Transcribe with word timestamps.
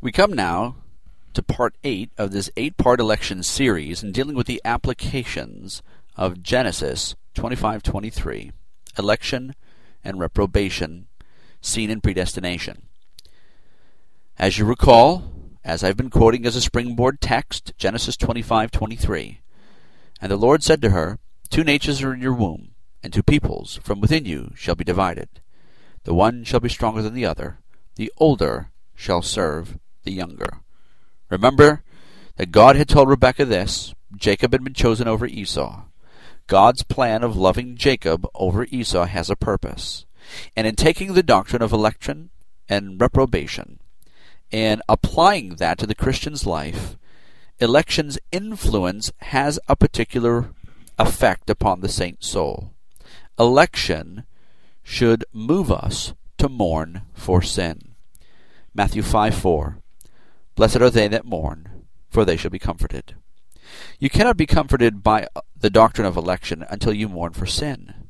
We 0.00 0.12
come 0.12 0.32
now 0.32 0.76
to 1.34 1.42
part 1.42 1.74
8 1.82 2.12
of 2.16 2.30
this 2.30 2.48
eight 2.56 2.76
part 2.76 3.00
election 3.00 3.42
series 3.42 4.00
and 4.00 4.14
dealing 4.14 4.36
with 4.36 4.46
the 4.46 4.62
applications 4.64 5.82
of 6.16 6.40
Genesis 6.40 7.16
25:23, 7.34 8.52
election 8.96 9.56
and 10.04 10.20
reprobation 10.20 11.08
seen 11.60 11.90
in 11.90 12.00
predestination. 12.00 12.82
As 14.38 14.56
you 14.56 14.66
recall, 14.66 15.32
as 15.64 15.82
I've 15.82 15.96
been 15.96 16.10
quoting 16.10 16.46
as 16.46 16.54
a 16.54 16.60
springboard 16.60 17.20
text, 17.20 17.72
Genesis 17.76 18.16
25:23, 18.16 19.40
and 20.20 20.30
the 20.30 20.36
Lord 20.36 20.62
said 20.62 20.80
to 20.82 20.90
her, 20.90 21.18
Two 21.50 21.64
natures 21.64 22.04
are 22.04 22.14
in 22.14 22.20
your 22.20 22.34
womb, 22.34 22.70
and 23.02 23.12
two 23.12 23.24
peoples 23.24 23.80
from 23.82 24.00
within 24.00 24.26
you 24.26 24.52
shall 24.54 24.76
be 24.76 24.84
divided. 24.84 25.28
The 26.04 26.14
one 26.14 26.44
shall 26.44 26.60
be 26.60 26.68
stronger 26.68 27.02
than 27.02 27.14
the 27.14 27.26
other, 27.26 27.58
the 27.96 28.12
older 28.18 28.70
shall 28.94 29.22
serve 29.22 29.76
the 30.08 30.14
younger. 30.14 30.60
Remember 31.28 31.82
that 32.36 32.50
God 32.50 32.76
had 32.76 32.88
told 32.88 33.10
Rebekah 33.10 33.44
this 33.44 33.94
Jacob 34.16 34.52
had 34.52 34.64
been 34.64 34.72
chosen 34.72 35.06
over 35.06 35.26
Esau. 35.26 35.82
God's 36.46 36.82
plan 36.82 37.22
of 37.22 37.36
loving 37.36 37.76
Jacob 37.76 38.26
over 38.34 38.64
Esau 38.70 39.04
has 39.04 39.28
a 39.28 39.36
purpose. 39.36 40.06
And 40.56 40.66
in 40.66 40.76
taking 40.76 41.12
the 41.12 41.22
doctrine 41.22 41.60
of 41.60 41.72
election 41.72 42.30
and 42.70 42.98
reprobation 42.98 43.80
and 44.50 44.80
applying 44.88 45.56
that 45.56 45.76
to 45.78 45.86
the 45.86 45.94
Christian's 45.94 46.46
life, 46.46 46.96
election's 47.58 48.18
influence 48.32 49.12
has 49.18 49.60
a 49.68 49.76
particular 49.76 50.54
effect 50.98 51.50
upon 51.50 51.80
the 51.80 51.88
saint's 51.88 52.28
soul. 52.28 52.72
Election 53.38 54.24
should 54.82 55.26
move 55.34 55.70
us 55.70 56.14
to 56.38 56.48
mourn 56.48 57.02
for 57.12 57.42
sin. 57.42 57.94
Matthew 58.74 59.02
5 59.02 59.34
4. 59.34 59.78
Blessed 60.58 60.80
are 60.80 60.90
they 60.90 61.06
that 61.06 61.24
mourn, 61.24 61.86
for 62.10 62.24
they 62.24 62.36
shall 62.36 62.50
be 62.50 62.58
comforted. 62.58 63.14
You 64.00 64.10
cannot 64.10 64.36
be 64.36 64.44
comforted 64.44 65.04
by 65.04 65.28
uh, 65.36 65.42
the 65.56 65.70
doctrine 65.70 66.04
of 66.04 66.16
election 66.16 66.66
until 66.68 66.92
you 66.92 67.08
mourn 67.08 67.32
for 67.32 67.46
sin. 67.46 68.08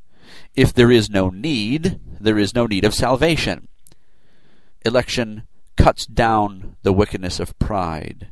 If 0.57 0.73
there 0.73 0.91
is 0.91 1.11
no 1.11 1.29
need, 1.29 2.01
there 2.19 2.39
is 2.39 2.55
no 2.55 2.67
need 2.67 2.87
of 2.87 2.95
salvation. 2.95 3.69
Election 4.83 5.43
cuts 5.77 6.07
down 6.07 6.77
the 6.83 6.93
wickedness 6.95 7.39
of 7.39 7.59
pride. 7.59 8.29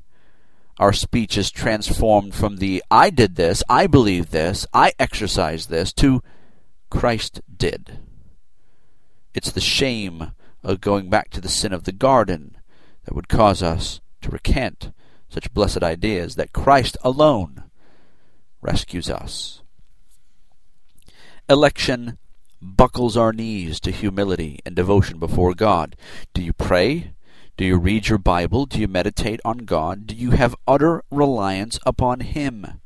Our 0.78 0.94
speech 0.94 1.37
is 1.37 1.50
transformed 1.50 2.34
from 2.34 2.56
the 2.56 2.83
I 2.91 3.11
did 3.11 3.37
this, 3.37 3.62
I 3.69 3.87
believe 3.87 4.31
this, 4.31 4.67
I 4.72 4.94
exercise 4.98 5.67
this, 5.67 5.92
to 5.92 6.22
Christ 6.89 7.42
did. 7.55 7.98
It's 9.34 9.50
the 9.50 9.61
shame 9.61 10.33
of 10.62 10.81
going 10.81 11.11
back 11.11 11.28
to 11.33 11.41
the 11.42 11.50
sin 11.50 11.75
of 11.75 11.84
the 11.84 11.92
garden 11.92 12.56
that 13.05 13.14
would 13.14 13.28
cause 13.28 13.62
us 13.62 14.00
to 14.22 14.31
recant 14.31 14.92
such 15.28 15.53
blessed 15.53 15.83
ideas 15.83 16.36
that 16.36 16.53
Christ 16.53 16.97
alone 17.03 17.64
rescues 18.61 19.11
us. 19.11 19.62
Election 21.48 22.19
buckles 22.61 23.17
our 23.17 23.33
knees 23.33 23.78
to 23.81 23.91
humility 23.91 24.61
and 24.64 24.75
devotion 24.75 25.19
before 25.19 25.55
God. 25.55 25.97
Do 26.34 26.42
you 26.42 26.53
pray? 26.53 27.12
Do 27.56 27.64
you 27.64 27.78
read 27.78 28.09
your 28.09 28.19
Bible? 28.19 28.67
Do 28.67 28.81
you 28.81 28.89
meditate 28.89 29.41
on 29.44 29.59
God? 29.59 30.06
Do 30.06 30.14
you 30.14 30.33
have 30.33 30.56
utter 30.67 31.03
reliance 31.11 31.78
upon 31.87 32.20
Him? 32.20 32.81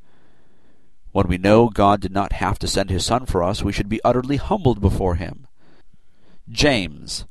When 1.12 1.26
we 1.26 1.38
know 1.38 1.68
God 1.68 2.00
did 2.00 2.12
not 2.12 2.34
have 2.34 2.58
to 2.60 2.68
send 2.68 2.90
His 2.90 3.04
Son 3.04 3.26
for 3.26 3.42
us, 3.42 3.62
we 3.64 3.72
should 3.72 3.88
be 3.88 4.00
utterly 4.04 4.36
humbled 4.36 4.80
before 4.80 5.16
Him. 5.16 5.46
James, 6.48 7.24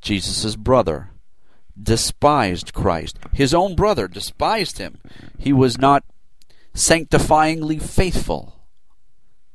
Jesus' 0.00 0.56
brother, 0.56 1.10
despised 1.80 2.72
Christ. 2.72 3.18
His 3.32 3.54
own 3.54 3.74
brother 3.74 4.08
despised 4.08 4.78
him. 4.78 4.98
He 5.38 5.52
was 5.52 5.78
not 5.78 6.04
sanctifyingly 6.74 7.78
faithful 7.78 8.60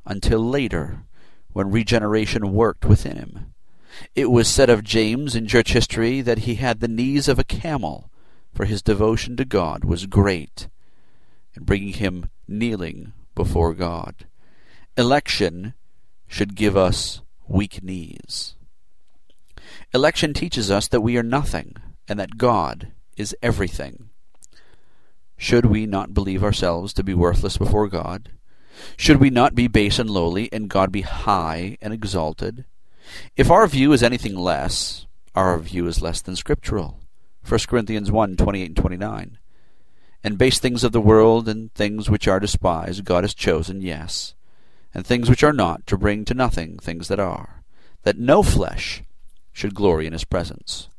until 0.04 0.40
later 0.40 1.04
when 1.52 1.70
regeneration 1.70 2.52
worked 2.52 2.84
within 2.84 3.16
him. 3.16 3.54
It 4.14 4.30
was 4.30 4.48
said 4.48 4.70
of 4.70 4.84
James 4.84 5.36
in 5.36 5.46
church 5.46 5.72
history 5.72 6.20
that 6.22 6.40
he 6.40 6.56
had 6.56 6.80
the 6.80 6.88
knees 6.88 7.28
of 7.28 7.38
a 7.38 7.44
camel, 7.44 8.10
for 8.54 8.64
his 8.64 8.82
devotion 8.82 9.36
to 9.36 9.44
God 9.44 9.84
was 9.84 10.06
great 10.06 10.68
in 11.54 11.64
bringing 11.64 11.94
him 11.94 12.30
kneeling 12.48 13.12
before 13.34 13.74
God. 13.74 14.26
Election 14.96 15.74
should 16.26 16.54
give 16.54 16.76
us 16.76 17.20
weak 17.46 17.82
knees. 17.82 18.56
Election 19.94 20.32
teaches 20.32 20.70
us 20.70 20.88
that 20.88 21.00
we 21.02 21.16
are 21.16 21.22
nothing 21.22 21.76
and 22.12 22.20
that 22.20 22.36
God 22.36 22.92
is 23.16 23.34
everything. 23.42 24.10
Should 25.38 25.64
we 25.64 25.86
not 25.86 26.12
believe 26.12 26.44
ourselves 26.44 26.92
to 26.92 27.02
be 27.02 27.14
worthless 27.14 27.56
before 27.56 27.88
God? 27.88 28.28
Should 28.98 29.16
we 29.16 29.30
not 29.30 29.54
be 29.54 29.66
base 29.66 29.98
and 29.98 30.10
lowly, 30.10 30.52
and 30.52 30.68
God 30.68 30.92
be 30.92 31.00
high 31.00 31.78
and 31.80 31.94
exalted? 31.94 32.66
If 33.34 33.50
our 33.50 33.66
view 33.66 33.94
is 33.94 34.02
anything 34.02 34.36
less, 34.36 35.06
our 35.34 35.58
view 35.58 35.86
is 35.86 36.02
less 36.02 36.20
than 36.20 36.36
scriptural. 36.36 37.00
1 37.48 37.60
Corinthians 37.66 38.12
1 38.12 38.36
28 38.36 38.66
and 38.66 38.76
29. 38.76 39.38
And 40.22 40.36
base 40.36 40.58
things 40.58 40.84
of 40.84 40.92
the 40.92 41.00
world 41.00 41.48
and 41.48 41.72
things 41.72 42.10
which 42.10 42.28
are 42.28 42.40
despised 42.40 43.06
God 43.06 43.24
has 43.24 43.32
chosen, 43.32 43.80
yes, 43.80 44.34
and 44.92 45.06
things 45.06 45.30
which 45.30 45.42
are 45.42 45.54
not, 45.54 45.86
to 45.86 45.96
bring 45.96 46.26
to 46.26 46.34
nothing 46.34 46.78
things 46.78 47.08
that 47.08 47.18
are, 47.18 47.64
that 48.02 48.18
no 48.18 48.42
flesh 48.42 49.02
should 49.50 49.74
glory 49.74 50.06
in 50.06 50.12
his 50.12 50.24
presence. 50.24 50.90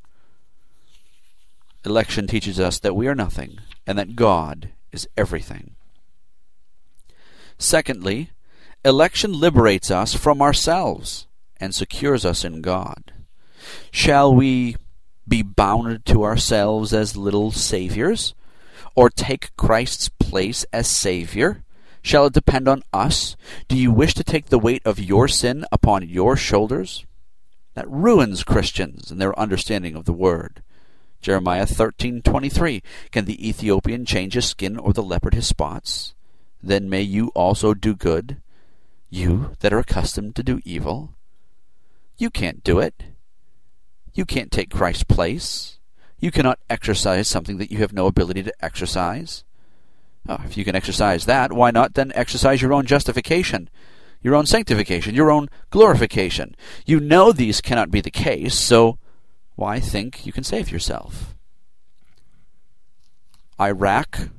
Election 1.85 2.27
teaches 2.27 2.59
us 2.59 2.79
that 2.79 2.95
we 2.95 3.07
are 3.07 3.15
nothing 3.15 3.57
and 3.85 3.97
that 3.97 4.15
God 4.15 4.69
is 4.91 5.07
everything. 5.17 5.75
Secondly, 7.57 8.29
election 8.85 9.39
liberates 9.39 9.91
us 9.91 10.13
from 10.13 10.41
ourselves 10.41 11.27
and 11.57 11.73
secures 11.73 12.25
us 12.25 12.43
in 12.43 12.61
God. 12.61 13.11
Shall 13.91 14.33
we 14.33 14.75
be 15.27 15.41
bound 15.41 16.05
to 16.05 16.23
ourselves 16.23 16.93
as 16.93 17.15
little 17.15 17.51
saviors, 17.51 18.33
or 18.95 19.09
take 19.09 19.55
Christ's 19.55 20.09
place 20.09 20.65
as 20.73 20.87
Savior? 20.87 21.63
Shall 22.01 22.25
it 22.25 22.33
depend 22.33 22.67
on 22.67 22.83
us? 22.91 23.37
Do 23.67 23.77
you 23.77 23.91
wish 23.91 24.13
to 24.15 24.23
take 24.23 24.47
the 24.47 24.59
weight 24.59 24.81
of 24.85 24.99
your 24.99 25.27
sin 25.27 25.65
upon 25.71 26.07
your 26.07 26.35
shoulders? 26.35 27.05
That 27.75 27.89
ruins 27.89 28.43
Christians 28.43 29.09
and 29.09 29.21
their 29.21 29.37
understanding 29.39 29.95
of 29.95 30.05
the 30.05 30.13
Word. 30.13 30.61
Jeremiah 31.23 31.65
13:23 31.65 32.83
Can 33.11 33.23
the 33.23 33.47
Ethiopian 33.47 34.05
change 34.05 34.33
his 34.33 34.45
skin 34.45 34.77
or 34.77 34.91
the 34.91 35.01
leopard 35.01 35.33
his 35.33 35.47
spots? 35.47 36.13
Then 36.61 36.89
may 36.89 37.01
you 37.01 37.29
also 37.29 37.73
do 37.73 37.95
good, 37.95 38.41
you 39.09 39.55
that 39.61 39.71
are 39.71 39.79
accustomed 39.79 40.35
to 40.35 40.43
do 40.43 40.59
evil. 40.65 41.13
You 42.17 42.29
can't 42.29 42.61
do 42.61 42.79
it. 42.79 43.03
You 44.13 44.25
can't 44.25 44.51
take 44.51 44.69
Christ's 44.69 45.05
place. 45.05 45.79
You 46.19 46.29
cannot 46.29 46.59
exercise 46.69 47.29
something 47.29 47.57
that 47.57 47.71
you 47.71 47.77
have 47.79 47.93
no 47.93 48.07
ability 48.07 48.43
to 48.43 48.53
exercise. 48.61 49.45
Oh, 50.27 50.41
if 50.43 50.57
you 50.57 50.65
can 50.65 50.75
exercise 50.75 51.25
that, 51.25 51.53
why 51.53 51.71
not 51.71 51.93
then 51.93 52.11
exercise 52.15 52.61
your 52.61 52.73
own 52.73 52.85
justification, 52.85 53.69
your 54.21 54.35
own 54.35 54.45
sanctification, 54.45 55.15
your 55.15 55.31
own 55.31 55.49
glorification? 55.69 56.55
You 56.85 56.99
know 56.99 57.31
these 57.31 57.61
cannot 57.61 57.91
be 57.91 58.01
the 58.01 58.11
case, 58.11 58.55
so 58.55 58.97
why 59.55 59.79
think 59.79 60.25
you 60.25 60.31
can 60.31 60.43
save 60.43 60.71
yourself? 60.71 61.35
Iraq 63.59 64.29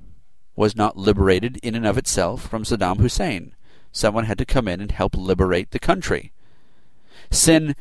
was 0.56 0.76
not 0.76 0.97
liberated 0.97 1.58
in 1.58 1.75
and 1.75 1.86
of 1.86 1.98
itself 1.98 2.47
from 2.48 2.64
Saddam 2.64 2.98
Hussein. 2.98 3.54
Someone 3.92 4.25
had 4.25 4.38
to 4.38 4.44
come 4.44 4.66
in 4.66 4.80
and 4.80 4.91
help 4.91 5.16
liberate 5.16 5.70
the 5.70 5.78
country. 5.78 6.32
Sin 7.30 7.75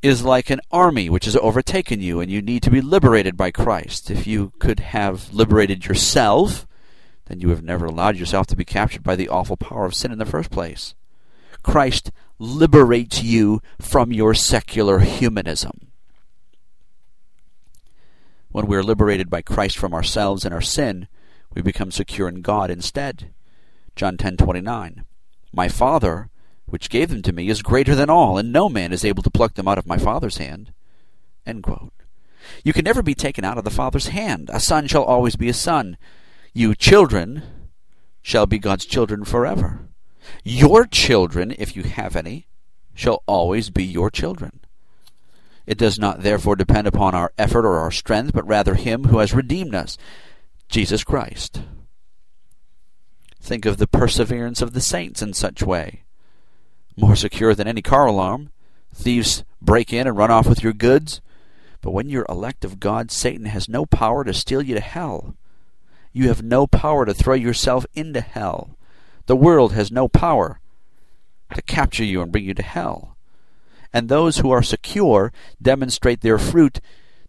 is 0.00 0.24
like 0.24 0.48
an 0.48 0.60
army 0.70 1.10
which 1.10 1.26
has 1.26 1.36
overtaken 1.36 2.00
you, 2.00 2.20
and 2.20 2.30
you 2.30 2.40
need 2.40 2.62
to 2.62 2.70
be 2.70 2.80
liberated 2.80 3.36
by 3.36 3.50
Christ. 3.50 4.10
If 4.10 4.26
you 4.26 4.52
could 4.58 4.80
have 4.80 5.32
liberated 5.32 5.86
yourself, 5.86 6.66
then 7.26 7.40
you 7.40 7.50
have 7.50 7.62
never 7.62 7.84
allowed 7.84 8.16
yourself 8.16 8.46
to 8.48 8.56
be 8.56 8.64
captured 8.64 9.02
by 9.02 9.16
the 9.16 9.28
awful 9.28 9.56
power 9.56 9.84
of 9.84 9.94
sin 9.94 10.12
in 10.12 10.18
the 10.18 10.24
first 10.24 10.50
place. 10.50 10.94
Christ 11.62 12.10
liberates 12.38 13.22
you 13.22 13.60
from 13.78 14.12
your 14.12 14.32
secular 14.34 15.00
humanism 15.00 15.89
when 18.50 18.66
we 18.66 18.76
are 18.76 18.82
liberated 18.82 19.30
by 19.30 19.42
Christ 19.42 19.78
from 19.78 19.94
ourselves 19.94 20.44
and 20.44 20.52
our 20.52 20.60
sin, 20.60 21.08
we 21.54 21.62
become 21.62 21.90
secure 21.90 22.28
in 22.28 22.42
God 22.42 22.70
instead. 22.70 23.32
John 23.96 24.16
10:29. 24.16 25.04
My 25.52 25.68
Father, 25.68 26.30
which 26.66 26.90
gave 26.90 27.10
them 27.10 27.22
to 27.22 27.32
me, 27.32 27.48
is 27.48 27.62
greater 27.62 27.94
than 27.94 28.10
all, 28.10 28.38
and 28.38 28.52
no 28.52 28.68
man 28.68 28.92
is 28.92 29.04
able 29.04 29.22
to 29.22 29.30
pluck 29.30 29.54
them 29.54 29.66
out 29.66 29.78
of 29.78 29.86
my 29.86 29.98
Father's 29.98 30.38
hand. 30.38 30.72
You 32.64 32.72
can 32.72 32.84
never 32.84 33.02
be 33.02 33.14
taken 33.14 33.44
out 33.44 33.58
of 33.58 33.64
the 33.64 33.70
Father's 33.70 34.08
hand. 34.08 34.50
A 34.52 34.60
son 34.60 34.86
shall 34.86 35.04
always 35.04 35.36
be 35.36 35.48
a 35.48 35.54
son. 35.54 35.96
You 36.52 36.74
children 36.74 37.42
shall 38.22 38.46
be 38.46 38.58
God's 38.58 38.86
children 38.86 39.24
forever. 39.24 39.88
Your 40.44 40.86
children, 40.86 41.54
if 41.58 41.74
you 41.76 41.82
have 41.82 42.16
any, 42.16 42.46
shall 42.94 43.22
always 43.26 43.70
be 43.70 43.84
your 43.84 44.10
children. 44.10 44.60
It 45.66 45.78
does 45.78 45.98
not 45.98 46.22
therefore 46.22 46.56
depend 46.56 46.86
upon 46.86 47.14
our 47.14 47.32
effort 47.38 47.64
or 47.64 47.78
our 47.78 47.90
strength, 47.90 48.32
but 48.32 48.46
rather 48.46 48.74
Him 48.74 49.04
who 49.04 49.18
has 49.18 49.34
redeemed 49.34 49.74
us, 49.74 49.98
Jesus 50.68 51.04
Christ. 51.04 51.62
Think 53.40 53.64
of 53.64 53.78
the 53.78 53.86
perseverance 53.86 54.60
of 54.60 54.72
the 54.72 54.80
saints 54.80 55.22
in 55.22 55.32
such 55.32 55.62
way. 55.62 56.04
More 56.96 57.16
secure 57.16 57.54
than 57.54 57.66
any 57.66 57.82
car 57.82 58.06
alarm. 58.06 58.50
Thieves 58.94 59.44
break 59.62 59.92
in 59.92 60.06
and 60.06 60.16
run 60.16 60.30
off 60.30 60.46
with 60.46 60.62
your 60.62 60.72
goods. 60.72 61.20
But 61.80 61.92
when 61.92 62.08
you're 62.08 62.26
elect 62.28 62.64
of 62.64 62.80
God, 62.80 63.10
Satan 63.10 63.46
has 63.46 63.68
no 63.68 63.86
power 63.86 64.24
to 64.24 64.34
steal 64.34 64.62
you 64.62 64.74
to 64.74 64.80
hell. 64.80 65.34
You 66.12 66.28
have 66.28 66.42
no 66.42 66.66
power 66.66 67.06
to 67.06 67.14
throw 67.14 67.34
yourself 67.34 67.86
into 67.94 68.20
hell. 68.20 68.76
The 69.26 69.36
world 69.36 69.72
has 69.72 69.90
no 69.90 70.08
power 70.08 70.60
to 71.54 71.62
capture 71.62 72.04
you 72.04 72.20
and 72.20 72.32
bring 72.32 72.44
you 72.44 72.54
to 72.54 72.62
hell. 72.62 73.09
And 73.92 74.08
those 74.08 74.38
who 74.38 74.50
are 74.50 74.62
secure 74.62 75.32
demonstrate 75.60 76.20
their 76.20 76.38
fruit, 76.38 76.80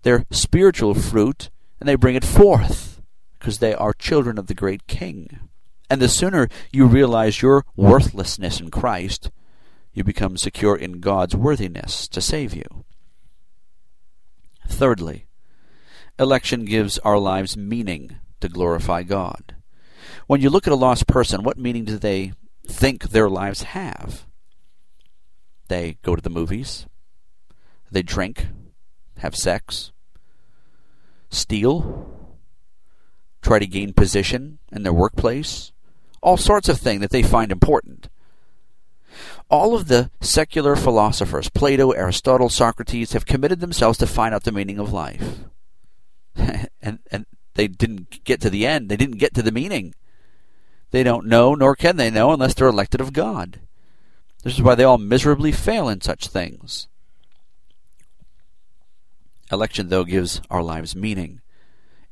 their 0.04 0.26
spiritual 0.32 0.94
fruit, 0.94 1.50
and 1.80 1.90
they 1.90 1.96
bring 1.96 2.16
it 2.16 2.26
forth, 2.26 3.02
because 3.40 3.58
they 3.58 3.74
are 3.74 3.94
children 3.94 4.38
of 4.38 4.48
the 4.48 4.54
great 4.54 4.86
King. 4.88 5.40
And 5.90 6.02
the 6.02 6.08
sooner 6.08 6.48
you 6.72 6.86
realize 6.86 7.42
your 7.42 7.66
worthlessness 7.76 8.60
in 8.60 8.70
Christ, 8.70 9.32
you 9.94 10.04
become 10.04 10.38
secure 10.38 10.76
in 10.76 11.02
God's 11.02 11.36
worthiness 11.36 12.08
to 12.10 12.22
save 12.22 12.54
you. 12.54 12.86
Thirdly, 14.68 15.26
election 16.18 16.66
gives 16.66 17.00
our 17.00 17.18
lives 17.18 17.58
meaning 17.58 18.18
to 18.40 18.48
glorify 18.48 19.04
God. 19.04 19.56
When 20.28 20.40
you 20.40 20.50
look 20.50 20.68
at 20.68 20.74
a 20.74 20.78
lost 20.78 21.08
person, 21.08 21.44
what 21.44 21.58
meaning 21.58 21.84
do 21.84 21.98
they 21.98 22.34
think 22.66 23.10
their 23.10 23.30
lives 23.30 23.64
have? 23.64 24.26
They 25.72 25.96
go 26.02 26.18
to 26.18 26.22
the 26.22 26.30
movies, 26.30 26.86
they 27.90 28.02
drink, 28.02 28.48
have 29.20 29.38
sex, 29.38 29.94
steal, 31.30 32.14
try 33.42 33.58
to 33.58 33.66
gain 33.66 33.94
position 33.94 34.60
in 34.70 34.84
their 34.84 34.92
workplace, 34.92 35.72
all 36.22 36.36
sorts 36.36 36.68
of 36.68 36.78
things 36.78 37.00
that 37.00 37.12
they 37.12 37.24
find 37.24 37.54
important. 37.54 38.10
All 39.50 39.74
of 39.74 39.88
the 39.88 40.12
secular 40.20 40.76
philosophers, 40.76 41.48
Plato, 41.48 41.92
Aristotle, 41.92 42.50
Socrates, 42.50 43.14
have 43.14 43.26
committed 43.26 43.62
themselves 43.62 43.98
to 44.00 44.08
find 44.08 44.36
out 44.36 44.44
the 44.44 44.52
meaning 44.52 44.78
of 44.78 44.92
life. 44.92 45.46
and, 46.36 47.00
and 47.10 47.26
they 47.54 47.70
didn't 47.70 48.26
get 48.26 48.42
to 48.42 48.50
the 48.50 48.68
end. 48.68 48.90
They 48.90 48.98
didn't 48.98 49.20
get 49.20 49.34
to 49.36 49.42
the 49.42 49.54
meaning. 49.54 49.96
They 50.90 51.04
don't 51.04 51.28
know, 51.28 51.56
nor 51.56 51.78
can 51.78 51.96
they 51.96 52.12
know, 52.12 52.34
unless 52.34 52.56
they're 52.56 52.68
elected 52.68 53.00
of 53.00 53.14
God. 53.14 53.62
This 54.44 54.54
is 54.54 54.62
why 54.62 54.76
they 54.76 54.84
all 54.84 54.98
miserably 54.98 55.52
fail 55.52 55.88
in 55.88 56.02
such 56.02 56.28
things. 56.28 56.88
Election, 59.52 59.90
though, 59.90 60.06
gives 60.06 60.42
our 60.50 60.64
lives 60.64 60.96
meaning. 60.96 61.42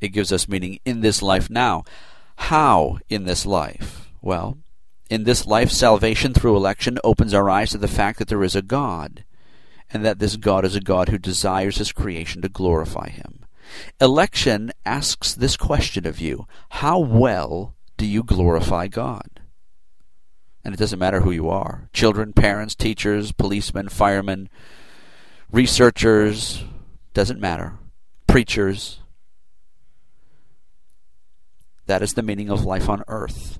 It 0.02 0.10
gives 0.10 0.32
us 0.32 0.48
meaning 0.48 0.80
in 0.86 1.02
this 1.02 1.22
life 1.22 1.50
now. 1.50 1.84
How 2.36 3.00
in 3.10 3.26
this 3.26 3.46
life? 3.46 4.10
Well, 4.22 4.58
in 5.10 5.24
this 5.24 5.48
life, 5.48 5.72
salvation 5.72 6.34
through 6.34 6.56
election 6.56 7.00
opens 7.04 7.34
our 7.34 7.50
eyes 7.50 7.72
to 7.72 7.78
the 7.78 7.88
fact 7.88 8.20
that 8.20 8.28
there 8.28 8.44
is 8.44 8.56
a 8.56 8.62
God, 8.62 9.24
and 9.92 10.06
that 10.06 10.20
this 10.20 10.36
God 10.36 10.66
is 10.66 10.76
a 10.76 10.82
God 10.82 11.10
who 11.10 11.18
desires 11.18 11.78
his 11.78 11.92
creation 11.92 12.42
to 12.42 12.50
glorify 12.50 13.10
him. 13.10 13.46
Election 14.00 14.72
asks 14.86 15.34
this 15.34 15.58
question 15.58 16.06
of 16.06 16.20
you 16.20 16.48
How 16.70 17.00
well 17.00 17.76
do 17.98 18.06
you 18.06 18.24
glorify 18.24 18.88
God? 18.88 19.39
And 20.70 20.76
it 20.76 20.78
doesn't 20.78 21.00
matter 21.00 21.22
who 21.22 21.32
you 21.32 21.50
are 21.50 21.90
children, 21.94 22.32
parents, 22.32 22.76
teachers, 22.76 23.32
policemen, 23.32 23.90
firemen, 23.90 24.50
researchers, 25.52 26.64
doesn't 27.16 27.40
matter. 27.40 27.74
Preachers. 28.28 29.00
That 31.88 32.04
is 32.04 32.14
the 32.14 32.22
meaning 32.22 32.52
of 32.52 32.66
life 32.66 32.88
on 32.88 33.02
earth. 33.08 33.58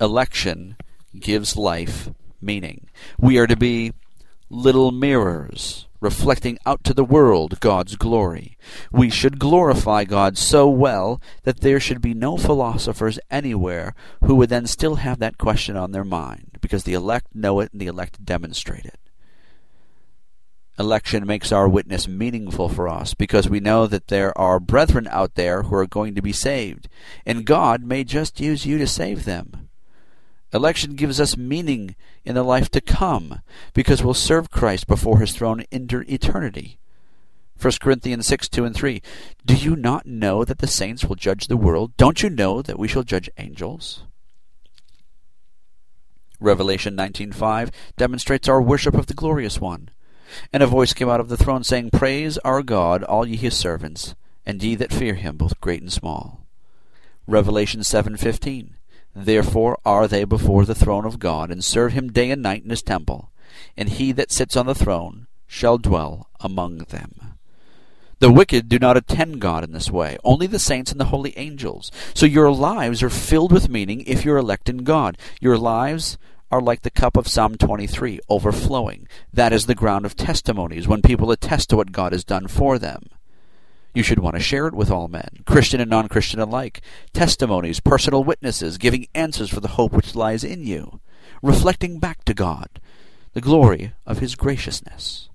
Election 0.00 0.78
gives 1.20 1.54
life 1.54 2.08
meaning. 2.40 2.88
We 3.20 3.36
are 3.36 3.46
to 3.46 3.54
be 3.54 3.92
little 4.48 4.92
mirrors 4.92 5.86
reflecting 6.06 6.56
out 6.64 6.84
to 6.84 6.94
the 6.94 7.04
world 7.04 7.58
God's 7.58 7.96
glory. 7.96 8.56
We 8.92 9.10
should 9.10 9.40
glorify 9.40 10.04
God 10.04 10.38
so 10.38 10.68
well 10.68 11.20
that 11.42 11.62
there 11.62 11.80
should 11.80 12.00
be 12.00 12.14
no 12.14 12.36
philosophers 12.36 13.18
anywhere 13.28 13.92
who 14.22 14.36
would 14.36 14.48
then 14.50 14.68
still 14.68 14.94
have 14.96 15.18
that 15.18 15.36
question 15.36 15.76
on 15.76 15.90
their 15.90 16.04
mind, 16.04 16.58
because 16.60 16.84
the 16.84 16.94
elect 16.94 17.34
know 17.34 17.58
it 17.58 17.72
and 17.72 17.80
the 17.80 17.88
elect 17.88 18.24
demonstrate 18.24 18.84
it. 18.84 19.00
Election 20.78 21.26
makes 21.26 21.50
our 21.50 21.68
witness 21.68 22.06
meaningful 22.06 22.68
for 22.68 22.86
us 22.86 23.12
because 23.12 23.48
we 23.48 23.58
know 23.58 23.88
that 23.88 24.06
there 24.06 24.36
are 24.38 24.60
brethren 24.60 25.08
out 25.10 25.34
there 25.34 25.64
who 25.64 25.74
are 25.74 25.88
going 25.88 26.14
to 26.14 26.22
be 26.22 26.32
saved, 26.32 26.88
and 27.24 27.44
God 27.44 27.82
may 27.82 28.04
just 28.04 28.38
use 28.38 28.64
you 28.64 28.78
to 28.78 28.86
save 28.86 29.24
them. 29.24 29.65
Election 30.52 30.94
gives 30.94 31.20
us 31.20 31.36
meaning 31.36 31.96
in 32.24 32.34
the 32.34 32.42
life 32.42 32.70
to 32.70 32.80
come 32.80 33.40
because 33.74 34.02
we'll 34.02 34.14
serve 34.14 34.50
Christ 34.50 34.86
before 34.86 35.18
his 35.18 35.32
throne 35.32 35.64
into 35.70 36.00
eternity. 36.12 36.78
1 37.60 37.72
Corinthians 37.80 38.26
6 38.26 38.48
2 38.48 38.64
and 38.64 38.74
3. 38.74 39.02
Do 39.44 39.54
you 39.54 39.76
not 39.76 40.06
know 40.06 40.44
that 40.44 40.58
the 40.58 40.66
saints 40.66 41.04
will 41.04 41.16
judge 41.16 41.46
the 41.46 41.56
world? 41.56 41.96
Don't 41.96 42.22
you 42.22 42.30
know 42.30 42.62
that 42.62 42.78
we 42.78 42.86
shall 42.86 43.02
judge 43.02 43.30
angels? 43.38 44.04
Revelation 46.38 46.94
19:5 46.94 47.70
demonstrates 47.96 48.48
our 48.48 48.60
worship 48.60 48.94
of 48.94 49.06
the 49.06 49.14
glorious 49.14 49.60
one. 49.60 49.88
And 50.52 50.62
a 50.62 50.66
voice 50.66 50.92
came 50.92 51.08
out 51.08 51.20
of 51.20 51.28
the 51.28 51.36
throne 51.36 51.64
saying, 51.64 51.90
Praise 51.90 52.36
our 52.38 52.62
God, 52.62 53.04
all 53.04 53.26
ye 53.26 53.36
his 53.36 53.56
servants, 53.56 54.14
and 54.44 54.62
ye 54.62 54.74
that 54.74 54.92
fear 54.92 55.14
him, 55.14 55.36
both 55.36 55.60
great 55.60 55.80
and 55.80 55.92
small. 55.92 56.46
Revelation 57.26 57.80
7:15 57.80 58.74
Therefore 59.18 59.78
are 59.82 60.06
they 60.06 60.24
before 60.24 60.66
the 60.66 60.74
throne 60.74 61.06
of 61.06 61.18
God, 61.18 61.50
and 61.50 61.64
serve 61.64 61.94
him 61.94 62.12
day 62.12 62.30
and 62.30 62.42
night 62.42 62.64
in 62.64 62.68
his 62.68 62.82
temple, 62.82 63.30
and 63.74 63.88
he 63.88 64.12
that 64.12 64.30
sits 64.30 64.58
on 64.58 64.66
the 64.66 64.74
throne 64.74 65.26
shall 65.46 65.78
dwell 65.78 66.28
among 66.40 66.78
them. 66.78 67.38
The 68.18 68.30
wicked 68.30 68.68
do 68.68 68.78
not 68.78 68.98
attend 68.98 69.40
God 69.40 69.64
in 69.64 69.72
this 69.72 69.90
way, 69.90 70.18
only 70.22 70.46
the 70.46 70.58
saints 70.58 70.92
and 70.92 71.00
the 71.00 71.06
holy 71.06 71.32
angels. 71.38 71.90
So 72.12 72.26
your 72.26 72.50
lives 72.50 73.02
are 73.02 73.08
filled 73.08 73.52
with 73.52 73.70
meaning 73.70 74.02
if 74.02 74.22
you're 74.22 74.36
elect 74.36 74.68
in 74.68 74.84
God. 74.84 75.16
Your 75.40 75.56
lives 75.56 76.18
are 76.50 76.60
like 76.60 76.82
the 76.82 76.90
cup 76.90 77.16
of 77.16 77.26
Psalm 77.26 77.56
23, 77.56 78.20
overflowing. 78.28 79.08
That 79.32 79.54
is 79.54 79.64
the 79.64 79.74
ground 79.74 80.04
of 80.04 80.14
testimonies, 80.14 80.86
when 80.86 81.00
people 81.00 81.30
attest 81.30 81.70
to 81.70 81.76
what 81.76 81.90
God 81.90 82.12
has 82.12 82.22
done 82.22 82.48
for 82.48 82.78
them. 82.78 83.08
You 83.96 84.02
should 84.02 84.18
want 84.18 84.36
to 84.36 84.42
share 84.42 84.66
it 84.66 84.74
with 84.74 84.90
all 84.90 85.08
men, 85.08 85.42
Christian 85.46 85.80
and 85.80 85.88
non 85.88 86.08
Christian 86.08 86.38
alike. 86.38 86.82
Testimonies, 87.14 87.80
personal 87.80 88.22
witnesses, 88.24 88.76
giving 88.76 89.06
answers 89.14 89.48
for 89.48 89.60
the 89.60 89.68
hope 89.68 89.92
which 89.92 90.14
lies 90.14 90.44
in 90.44 90.66
you, 90.66 91.00
reflecting 91.40 91.98
back 91.98 92.22
to 92.26 92.34
God 92.34 92.68
the 93.32 93.40
glory 93.40 93.94
of 94.04 94.18
His 94.18 94.34
graciousness. 94.34 95.30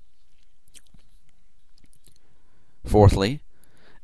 Fourthly, 2.86 3.42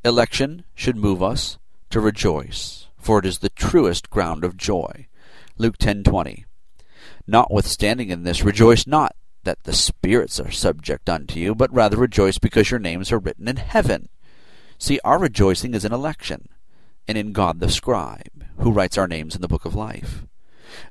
election 0.04 0.64
should 0.74 0.96
move 0.96 1.22
us 1.22 1.56
to 1.90 2.00
rejoice, 2.00 2.88
for 2.98 3.20
it 3.20 3.26
is 3.26 3.38
the 3.38 3.50
truest 3.50 4.10
ground 4.10 4.42
of 4.42 4.56
joy. 4.56 5.06
Luke 5.56 5.78
10:20. 5.78 6.46
Notwithstanding 7.28 8.10
in 8.10 8.24
this, 8.24 8.42
rejoice 8.42 8.88
not 8.88 9.14
that 9.44 9.62
the 9.62 9.72
spirits 9.72 10.40
are 10.40 10.50
subject 10.50 11.08
unto 11.08 11.38
you, 11.38 11.54
but 11.54 11.72
rather 11.72 11.96
rejoice 11.96 12.38
because 12.38 12.72
your 12.72 12.80
names 12.80 13.12
are 13.12 13.20
written 13.20 13.46
in 13.46 13.58
heaven. 13.58 14.08
See, 14.78 15.00
our 15.04 15.18
rejoicing 15.18 15.74
is 15.74 15.84
in 15.84 15.92
election, 15.92 16.48
and 17.06 17.18
in 17.18 17.32
God 17.32 17.58
the 17.58 17.68
scribe, 17.68 18.46
who 18.58 18.70
writes 18.70 18.96
our 18.96 19.08
names 19.08 19.34
in 19.34 19.42
the 19.42 19.48
book 19.48 19.64
of 19.64 19.74
life. 19.74 20.24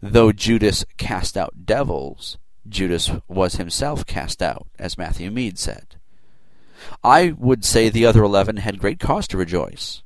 Though 0.02 0.32
Judas 0.32 0.86
cast 0.98 1.38
out 1.38 1.66
devils, 1.66 2.38
Judas 2.68 3.12
was 3.28 3.56
himself 3.56 4.06
cast 4.06 4.42
out, 4.42 4.68
as 4.78 4.98
Matthew 4.98 5.32
Meade 5.32 5.58
said. 5.58 5.96
I 7.04 7.34
would 7.38 7.64
say 7.64 7.90
the 7.90 8.06
other 8.06 8.24
eleven 8.24 8.58
had 8.58 8.80
great 8.80 9.00
cause 9.00 9.28
to 9.30 9.38
rejoice. 9.38 10.04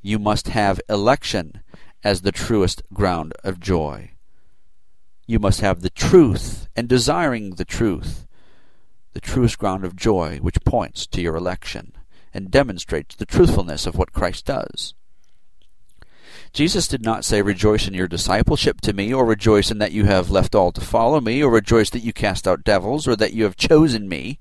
You 0.00 0.18
must 0.18 0.48
have 0.48 0.80
election 0.88 1.60
as 2.02 2.22
the 2.22 2.32
truest 2.32 2.82
ground 2.92 3.34
of 3.44 3.60
joy. 3.60 4.12
You 5.26 5.38
must 5.38 5.60
have 5.60 5.82
the 5.82 5.90
truth 5.90 6.68
and 6.76 6.88
desiring 6.88 7.50
the 7.50 7.64
truth 7.64 8.26
the 9.16 9.20
truest 9.22 9.56
ground 9.56 9.82
of 9.82 9.96
joy 9.96 10.36
which 10.42 10.62
points 10.66 11.06
to 11.06 11.22
your 11.22 11.36
election 11.36 11.92
and 12.34 12.50
demonstrates 12.50 13.16
the 13.16 13.24
truthfulness 13.24 13.86
of 13.86 13.96
what 13.96 14.12
Christ 14.12 14.44
does. 14.44 14.92
Jesus 16.52 16.86
did 16.86 17.02
not 17.02 17.24
say, 17.24 17.40
Rejoice 17.40 17.88
in 17.88 17.94
your 17.94 18.08
discipleship 18.08 18.82
to 18.82 18.92
me, 18.92 19.14
or 19.14 19.24
rejoice 19.24 19.70
in 19.70 19.78
that 19.78 19.92
you 19.92 20.04
have 20.04 20.30
left 20.30 20.54
all 20.54 20.70
to 20.70 20.82
follow 20.82 21.18
me, 21.22 21.42
or 21.42 21.50
rejoice 21.50 21.88
that 21.90 22.02
you 22.02 22.12
cast 22.12 22.46
out 22.46 22.62
devils, 22.62 23.08
or 23.08 23.16
that 23.16 23.32
you 23.32 23.44
have 23.44 23.56
chosen 23.56 24.06
me, 24.06 24.38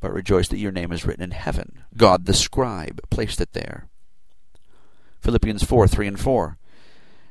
but 0.00 0.12
rejoice 0.12 0.48
that 0.48 0.58
your 0.58 0.72
name 0.72 0.90
is 0.90 1.04
written 1.04 1.22
in 1.22 1.30
heaven. 1.30 1.84
God 1.96 2.26
the 2.26 2.34
scribe 2.34 3.00
placed 3.08 3.40
it 3.40 3.52
there. 3.52 3.86
Philippians 5.20 5.62
4 5.62 5.86
3 5.86 6.08
and 6.08 6.18
4. 6.18 6.58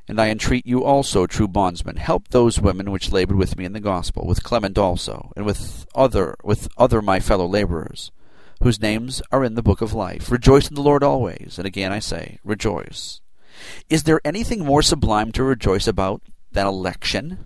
And 0.07 0.21
I 0.21 0.29
entreat 0.29 0.67
you 0.67 0.83
also, 0.83 1.25
true 1.25 1.47
bondsmen, 1.47 1.95
help 1.95 2.27
those 2.27 2.59
women 2.59 2.91
which 2.91 3.11
labored 3.11 3.37
with 3.37 3.57
me 3.57 3.65
in 3.65 3.73
the 3.73 3.79
gospel, 3.79 4.27
with 4.27 4.43
Clement 4.43 4.77
also, 4.77 5.31
and 5.35 5.45
with 5.45 5.87
other 5.95 6.35
with 6.43 6.67
other 6.77 7.01
my 7.01 7.19
fellow 7.19 7.47
laborers, 7.47 8.11
whose 8.61 8.81
names 8.81 9.21
are 9.31 9.43
in 9.43 9.55
the 9.55 9.63
book 9.63 9.81
of 9.81 9.93
life. 9.93 10.29
Rejoice 10.29 10.67
in 10.67 10.75
the 10.75 10.81
Lord 10.81 11.01
always, 11.01 11.55
and 11.57 11.65
again 11.65 11.91
I 11.91 11.99
say, 11.99 12.39
rejoice. 12.43 13.21
Is 13.89 14.03
there 14.03 14.21
anything 14.23 14.63
more 14.63 14.83
sublime 14.83 15.31
to 15.33 15.43
rejoice 15.43 15.87
about 15.87 16.21
than 16.51 16.67
election? 16.67 17.45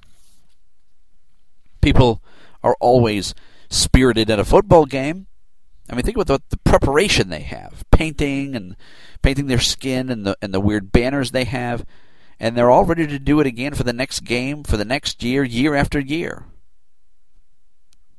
People 1.82 2.22
are 2.62 2.76
always 2.82 3.34
spirited 3.70 4.30
at 4.30 4.40
a 4.40 4.46
football 4.46 4.86
game. 4.86 5.28
I 5.90 5.96
mean, 5.96 6.04
think 6.04 6.18
about 6.18 6.28
the, 6.28 6.42
the 6.50 6.58
preparation 6.58 7.30
they 7.30 7.42
have, 7.42 7.84
painting 7.90 8.56
and 8.56 8.76
painting 9.22 9.48
their 9.48 9.60
skin 9.60 10.10
and 10.10 10.26
the 10.26 10.38
and 10.42 10.54
the 10.54 10.60
weird 10.60 10.92
banners 10.92 11.32
they 11.32 11.46
have, 11.46 11.86
and 12.40 12.56
they're 12.56 12.72
all 12.72 12.86
ready 12.86 13.06
to 13.06 13.20
do 13.20 13.40
it 13.40 13.48
again 13.48 13.74
for 13.74 13.84
the 13.84 13.94
next 13.94 14.22
game, 14.22 14.64
for 14.64 14.78
the 14.78 14.86
next 14.86 15.24
year, 15.24 15.44
year 15.44 15.76
after 15.76 16.00
year. 16.00 16.46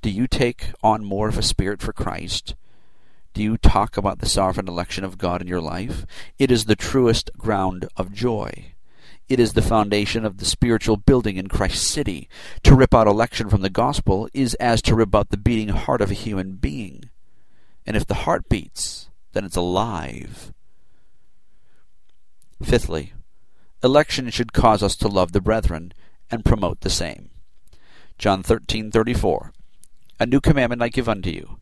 Do 0.02 0.10
you 0.10 0.26
take 0.26 0.72
on 0.82 1.04
more 1.04 1.28
of 1.28 1.38
a 1.38 1.42
spirit 1.42 1.80
for 1.80 1.92
Christ? 1.92 2.54
Do 3.32 3.42
you 3.42 3.56
talk 3.56 3.96
about 3.96 4.18
the 4.18 4.28
sovereign 4.28 4.68
election 4.68 5.04
of 5.04 5.18
God 5.18 5.40
in 5.40 5.46
your 5.46 5.60
life? 5.60 6.04
It 6.38 6.50
is 6.50 6.64
the 6.64 6.76
truest 6.76 7.30
ground 7.38 7.88
of 7.96 8.12
joy. 8.12 8.74
It 9.28 9.38
is 9.38 9.52
the 9.52 9.62
foundation 9.62 10.24
of 10.24 10.38
the 10.38 10.44
spiritual 10.44 10.96
building 10.96 11.36
in 11.36 11.48
Christ's 11.48 11.88
city. 11.88 12.28
To 12.64 12.74
rip 12.74 12.92
out 12.92 13.06
election 13.06 13.48
from 13.48 13.62
the 13.62 13.70
gospel 13.70 14.28
is 14.34 14.54
as 14.54 14.82
to 14.82 14.94
rip 14.96 15.14
out 15.14 15.28
the 15.28 15.36
beating 15.36 15.68
heart 15.68 16.00
of 16.00 16.10
a 16.10 16.14
human 16.14 16.56
being. 16.56 17.10
And 17.86 17.96
if 17.96 18.06
the 18.06 18.14
heart 18.14 18.48
beats, 18.48 19.08
then 19.32 19.44
it's 19.44 19.56
alive. 19.56 20.52
Fifthly, 22.60 23.12
election 23.82 24.30
should 24.30 24.52
cause 24.52 24.82
us 24.82 24.96
to 24.96 25.08
love 25.08 25.32
the 25.32 25.40
brethren 25.40 25.92
and 26.30 26.44
promote 26.44 26.80
the 26.80 26.90
same. 26.90 27.30
John 28.18 28.42
13:34 28.42 29.52
A 30.18 30.26
new 30.26 30.40
commandment 30.40 30.82
I 30.82 30.88
give 30.88 31.08
unto 31.08 31.30
you 31.30 31.60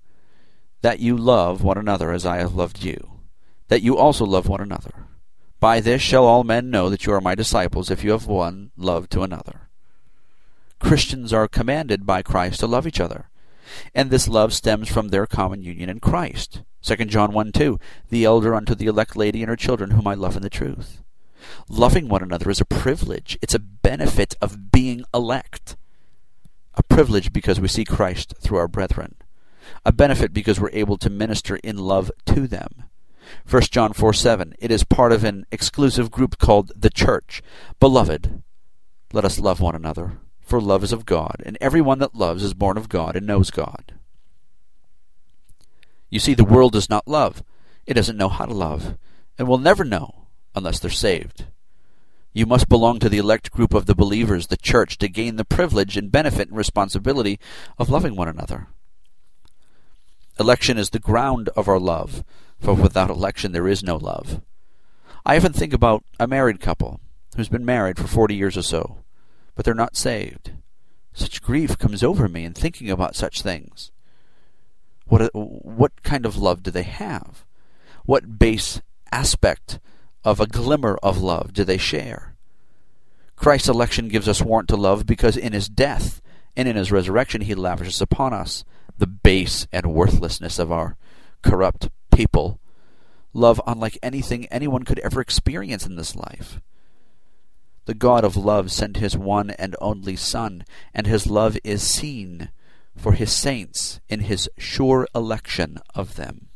that 0.83 1.01
you 1.01 1.17
love 1.17 1.63
one 1.63 1.79
another 1.79 2.13
as 2.13 2.27
I 2.27 2.39
have 2.39 2.55
loved 2.55 2.83
you 2.83 3.21
that 3.69 3.83
you 3.83 3.97
also 3.97 4.25
love 4.25 4.49
one 4.49 4.61
another. 4.61 5.07
By 5.61 5.81
this 5.81 6.01
shall 6.01 6.25
all 6.25 6.45
men 6.45 6.71
know 6.71 6.89
that 6.89 7.05
you 7.05 7.13
are 7.13 7.21
my 7.21 7.35
disciples 7.35 7.91
if 7.91 8.03
you 8.03 8.13
have 8.13 8.27
one 8.27 8.71
love 8.77 9.09
to 9.11 9.23
another. 9.23 9.69
Christians 10.81 11.33
are 11.33 11.49
commanded 11.49 12.07
by 12.07 12.23
Christ 12.23 12.61
to 12.61 12.67
love 12.67 12.87
each 12.87 13.01
other 13.01 13.29
and 13.95 14.11
this 14.11 14.29
love 14.29 14.53
stems 14.53 14.89
from 14.89 15.09
their 15.09 15.27
common 15.27 15.63
union 15.63 15.91
in 15.91 16.01
Christ. 16.01 16.63
2 16.83 16.97
John 17.07 17.33
1 17.33 17.53
2 17.53 17.79
The 18.09 18.25
elder 18.25 18.55
unto 18.55 18.75
the 18.75 18.87
elect 18.87 19.17
lady 19.17 19.43
and 19.43 19.51
her 19.51 19.57
children 19.57 19.91
whom 19.91 20.07
I 20.07 20.15
love 20.15 20.37
in 20.37 20.43
the 20.43 20.51
truth 20.51 21.03
Loving 21.69 22.09
one 22.09 22.23
another 22.23 22.51
is 22.51 22.61
a 22.61 22.65
privilege. 22.65 23.39
It's 23.43 23.55
a 23.55 23.59
benefit 23.59 24.35
of 24.41 24.71
being 24.71 25.05
elect. 25.13 25.77
A 26.75 26.83
privilege 26.83 27.33
because 27.33 27.61
we 27.61 27.69
see 27.69 27.85
Christ 27.85 28.35
through 28.41 28.59
our 28.59 28.69
brethren. 28.69 29.17
A 29.85 29.93
benefit 29.93 30.33
because 30.33 30.61
we're 30.61 30.71
able 30.73 30.97
to 30.99 31.11
minister 31.11 31.57
in 31.57 31.77
love 31.77 32.11
to 32.27 32.47
them. 32.47 32.85
1 33.49 33.63
John 33.71 33.93
4 33.93 34.13
7. 34.13 34.55
It 34.59 34.71
is 34.71 34.85
part 34.85 35.13
of 35.13 35.25
an 35.25 35.47
exclusive 35.51 36.11
group 36.11 36.39
called 36.39 36.73
the 36.75 36.91
church. 36.91 37.43
Beloved, 37.81 38.43
let 39.13 39.25
us 39.25 39.39
love 39.39 39.61
one 39.61 39.75
another, 39.75 40.19
for 40.41 40.61
love 40.61 40.85
is 40.85 40.93
of 40.93 41.07
God, 41.07 41.43
and 41.45 41.59
every 41.61 41.81
one 41.81 41.99
that 41.99 42.15
loves 42.15 42.43
is 42.43 42.55
born 42.55 42.77
of 42.77 42.89
God 42.89 43.17
and 43.17 43.27
knows 43.27 43.51
God. 43.51 43.95
You 46.11 46.21
see, 46.21 46.35
the 46.35 46.45
world 46.45 46.73
does 46.73 46.89
not 46.89 47.09
love. 47.09 47.43
It 47.87 47.95
doesn't 47.95 48.17
know 48.17 48.29
how 48.29 48.47
to 48.47 48.55
love, 48.55 48.99
and 49.39 49.47
will 49.47 49.59
never 49.59 49.85
know 49.85 50.28
unless 50.55 50.79
they're 50.79 50.91
saved. 50.91 51.47
You 52.33 52.47
must 52.47 52.69
belong 52.69 52.99
to 53.01 53.09
the 53.09 53.19
elect 53.19 53.51
group 53.51 53.75
of 53.75 53.87
the 53.87 53.95
believers, 53.95 54.47
the 54.47 54.57
church, 54.57 54.99
to 54.99 55.09
gain 55.09 55.37
the 55.37 55.45
privilege 55.45 55.97
and 55.97 56.13
benefit 56.13 56.49
and 56.49 56.57
responsibility 56.57 57.39
of 57.79 57.91
loving 57.91 58.15
one 58.15 58.29
another. 58.29 58.69
Election 60.39 60.79
is 60.79 60.91
the 60.91 61.01
ground 61.01 61.49
of 61.57 61.67
our 61.67 61.81
love, 61.81 62.25
for 62.61 62.75
without 62.75 63.11
election 63.11 63.53
there 63.53 63.67
is 63.67 63.83
no 63.83 63.97
love. 63.97 64.41
I 65.27 65.37
often 65.37 65.53
think 65.53 65.73
about 65.73 66.05
a 66.21 66.29
married 66.29 66.61
couple 66.61 67.01
who's 67.37 67.49
been 67.49 67.65
married 67.65 67.99
for 67.99 68.07
forty 68.07 68.37
years 68.37 68.57
or 68.57 68.63
so, 68.63 68.99
but 69.55 69.65
they're 69.65 69.75
not 69.75 69.97
saved. 69.97 70.53
Such 71.13 71.43
grief 71.43 71.77
comes 71.77 72.05
over 72.05 72.29
me 72.29 72.45
in 72.45 72.55
thinking 72.55 72.89
about 72.89 73.17
such 73.17 73.43
things. 73.43 73.91
What 75.07 75.31
what 75.35 76.03
kind 76.03 76.25
of 76.25 76.37
love 76.37 76.63
do 76.63 76.71
they 76.71 76.85
have? 76.85 77.45
What 78.05 78.39
base 78.39 78.81
aspect 79.11 79.81
of 80.25 80.41
a 80.41 80.47
glimmer 80.47 80.99
of 81.03 81.19
love 81.19 81.53
do 81.53 81.65
they 81.65 81.79
share? 81.79 82.35
Christ's 83.37 83.69
election 83.69 84.09
gives 84.09 84.29
us 84.29 84.43
warrant 84.43 84.69
to 84.69 84.77
love 84.77 85.07
because 85.07 85.37
in 85.37 85.53
his 85.53 85.69
death 85.69 86.21
and 86.57 86.67
in 86.67 86.77
his 86.77 86.91
resurrection 86.91 87.43
he 87.43 87.55
lavishes 87.55 88.01
upon 88.01 88.33
us 88.33 88.65
the 88.99 89.07
base 89.07 89.67
and 89.73 89.95
worthlessness 89.95 90.59
of 90.59 90.73
our 90.73 90.97
corrupt 91.43 91.89
people. 92.13 92.59
Love 93.33 93.61
unlike 93.67 93.99
anything 94.03 94.47
anyone 94.47 94.83
could 94.83 94.99
ever 95.01 95.21
experience 95.21 95.87
in 95.87 95.97
this 95.97 96.17
life. 96.17 96.61
The 97.85 97.95
God 97.95 98.25
of 98.25 98.37
love 98.37 98.71
sent 98.71 98.97
his 98.97 99.17
one 99.17 99.51
and 99.51 99.77
only 99.81 100.17
Son, 100.17 100.65
and 100.93 101.07
his 101.07 101.27
love 101.27 101.57
is 101.65 101.83
seen 101.83 102.51
for 102.97 103.13
his 103.13 103.33
saints 103.33 104.01
in 104.09 104.21
his 104.21 104.51
sure 104.59 105.07
election 105.15 105.79
of 105.95 106.17
them. 106.17 106.49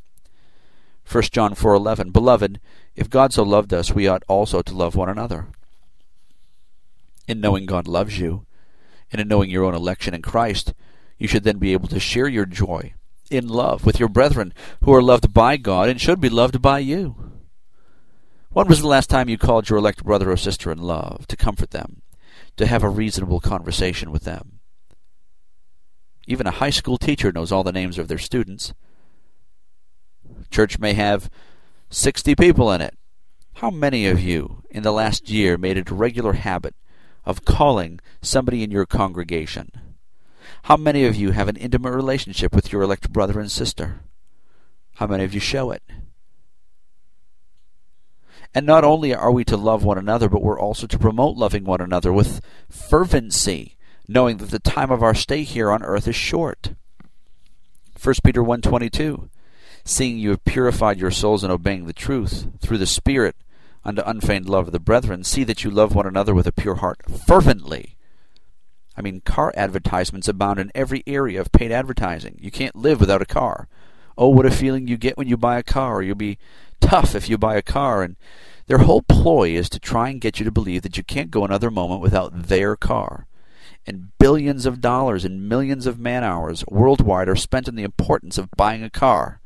1 1.10 1.22
John 1.30 1.54
4:11 1.54 2.12
Beloved, 2.12 2.60
if 2.94 3.10
God 3.10 3.32
so 3.32 3.42
loved 3.42 3.72
us, 3.72 3.92
we 3.92 4.08
ought 4.08 4.22
also 4.28 4.62
to 4.62 4.74
love 4.74 4.94
one 4.94 5.08
another. 5.08 5.48
In 7.26 7.40
knowing 7.40 7.66
God 7.66 7.88
loves 7.88 8.18
you, 8.18 8.46
and 9.10 9.20
in 9.20 9.28
knowing 9.28 9.50
your 9.50 9.64
own 9.64 9.74
election 9.74 10.14
in 10.14 10.22
Christ, 10.22 10.74
you 11.18 11.28
should 11.28 11.44
then 11.44 11.58
be 11.58 11.72
able 11.72 11.88
to 11.88 12.00
share 12.00 12.28
your 12.28 12.46
joy 12.46 12.94
in 13.30 13.48
love 13.48 13.86
with 13.86 13.98
your 13.98 14.08
brethren 14.08 14.52
who 14.84 14.92
are 14.92 15.02
loved 15.02 15.32
by 15.32 15.56
God 15.56 15.88
and 15.88 16.00
should 16.00 16.20
be 16.20 16.28
loved 16.28 16.60
by 16.60 16.78
you. 16.80 17.32
When 18.50 18.68
was 18.68 18.82
the 18.82 18.88
last 18.88 19.08
time 19.08 19.30
you 19.30 19.38
called 19.38 19.70
your 19.70 19.78
elect 19.78 20.04
brother 20.04 20.30
or 20.30 20.36
sister 20.36 20.70
in 20.70 20.78
love, 20.78 21.26
to 21.28 21.36
comfort 21.36 21.70
them, 21.70 22.02
to 22.58 22.66
have 22.66 22.82
a 22.82 22.88
reasonable 22.88 23.40
conversation 23.40 24.10
with 24.10 24.24
them? 24.24 24.60
Even 26.26 26.46
a 26.46 26.52
high 26.52 26.70
school 26.70 26.98
teacher 26.98 27.32
knows 27.32 27.50
all 27.50 27.64
the 27.64 27.72
names 27.72 27.98
of 27.98 28.08
their 28.08 28.18
students. 28.18 28.74
Church 30.50 30.78
may 30.78 30.92
have 30.92 31.30
60 31.92 32.34
people 32.36 32.72
in 32.72 32.80
it. 32.80 32.96
How 33.56 33.70
many 33.70 34.06
of 34.06 34.18
you 34.18 34.62
in 34.70 34.82
the 34.82 34.92
last 34.92 35.28
year 35.28 35.58
made 35.58 35.76
it 35.76 35.90
a 35.90 35.94
regular 35.94 36.32
habit 36.32 36.74
of 37.26 37.44
calling 37.44 38.00
somebody 38.22 38.62
in 38.62 38.70
your 38.70 38.86
congregation? 38.86 39.70
How 40.64 40.78
many 40.78 41.04
of 41.04 41.14
you 41.14 41.32
have 41.32 41.48
an 41.48 41.56
intimate 41.56 41.92
relationship 41.92 42.54
with 42.54 42.72
your 42.72 42.80
elect 42.80 43.12
brother 43.12 43.38
and 43.38 43.52
sister? 43.52 44.00
How 44.94 45.06
many 45.06 45.24
of 45.24 45.34
you 45.34 45.40
show 45.40 45.70
it? 45.70 45.82
And 48.54 48.64
not 48.64 48.84
only 48.84 49.14
are 49.14 49.30
we 49.30 49.44
to 49.44 49.56
love 49.58 49.84
one 49.84 49.98
another, 49.98 50.30
but 50.30 50.42
we're 50.42 50.58
also 50.58 50.86
to 50.86 50.98
promote 50.98 51.36
loving 51.36 51.64
one 51.64 51.82
another 51.82 52.12
with 52.12 52.40
fervency, 52.70 53.76
knowing 54.08 54.38
that 54.38 54.50
the 54.50 54.58
time 54.58 54.90
of 54.90 55.02
our 55.02 55.14
stay 55.14 55.42
here 55.42 55.70
on 55.70 55.82
earth 55.82 56.08
is 56.08 56.16
short. 56.16 56.72
1 58.02 58.14
Peter 58.24 58.42
1:22 58.42 59.28
seeing 59.84 60.18
you 60.18 60.30
have 60.30 60.44
purified 60.44 60.98
your 60.98 61.10
souls 61.10 61.42
in 61.42 61.50
obeying 61.50 61.86
the 61.86 61.92
truth 61.92 62.46
through 62.60 62.78
the 62.78 62.86
Spirit 62.86 63.36
unto 63.84 64.02
unfeigned 64.02 64.48
love 64.48 64.68
of 64.68 64.72
the 64.72 64.78
brethren, 64.78 65.24
see 65.24 65.44
that 65.44 65.64
you 65.64 65.70
love 65.70 65.94
one 65.94 66.06
another 66.06 66.34
with 66.34 66.46
a 66.46 66.52
pure 66.52 66.76
heart 66.76 67.00
fervently. 67.26 67.96
I 68.96 69.02
mean, 69.02 69.20
car 69.20 69.52
advertisements 69.56 70.28
abound 70.28 70.58
in 70.60 70.70
every 70.74 71.02
area 71.06 71.40
of 71.40 71.52
paid 71.52 71.72
advertising. 71.72 72.38
You 72.40 72.50
can't 72.50 72.76
live 72.76 73.00
without 73.00 73.22
a 73.22 73.26
car. 73.26 73.68
Oh, 74.16 74.28
what 74.28 74.46
a 74.46 74.50
feeling 74.50 74.86
you 74.86 74.96
get 74.96 75.16
when 75.16 75.28
you 75.28 75.36
buy 75.36 75.58
a 75.58 75.62
car. 75.62 76.02
You'll 76.02 76.14
be 76.14 76.38
tough 76.80 77.14
if 77.14 77.28
you 77.28 77.38
buy 77.38 77.56
a 77.56 77.62
car. 77.62 78.02
And 78.02 78.16
their 78.66 78.78
whole 78.78 79.02
ploy 79.02 79.50
is 79.50 79.70
to 79.70 79.80
try 79.80 80.10
and 80.10 80.20
get 80.20 80.38
you 80.38 80.44
to 80.44 80.50
believe 80.50 80.82
that 80.82 80.98
you 80.98 81.02
can't 81.02 81.30
go 81.30 81.44
another 81.44 81.70
moment 81.70 82.02
without 82.02 82.48
their 82.48 82.76
car. 82.76 83.26
And 83.86 84.16
billions 84.18 84.66
of 84.66 84.80
dollars 84.80 85.24
and 85.24 85.48
millions 85.48 85.86
of 85.86 85.98
man 85.98 86.22
hours 86.22 86.62
worldwide 86.68 87.28
are 87.28 87.34
spent 87.34 87.68
on 87.68 87.74
the 87.74 87.82
importance 87.82 88.38
of 88.38 88.50
buying 88.56 88.82
a 88.84 88.90
car 88.90 89.40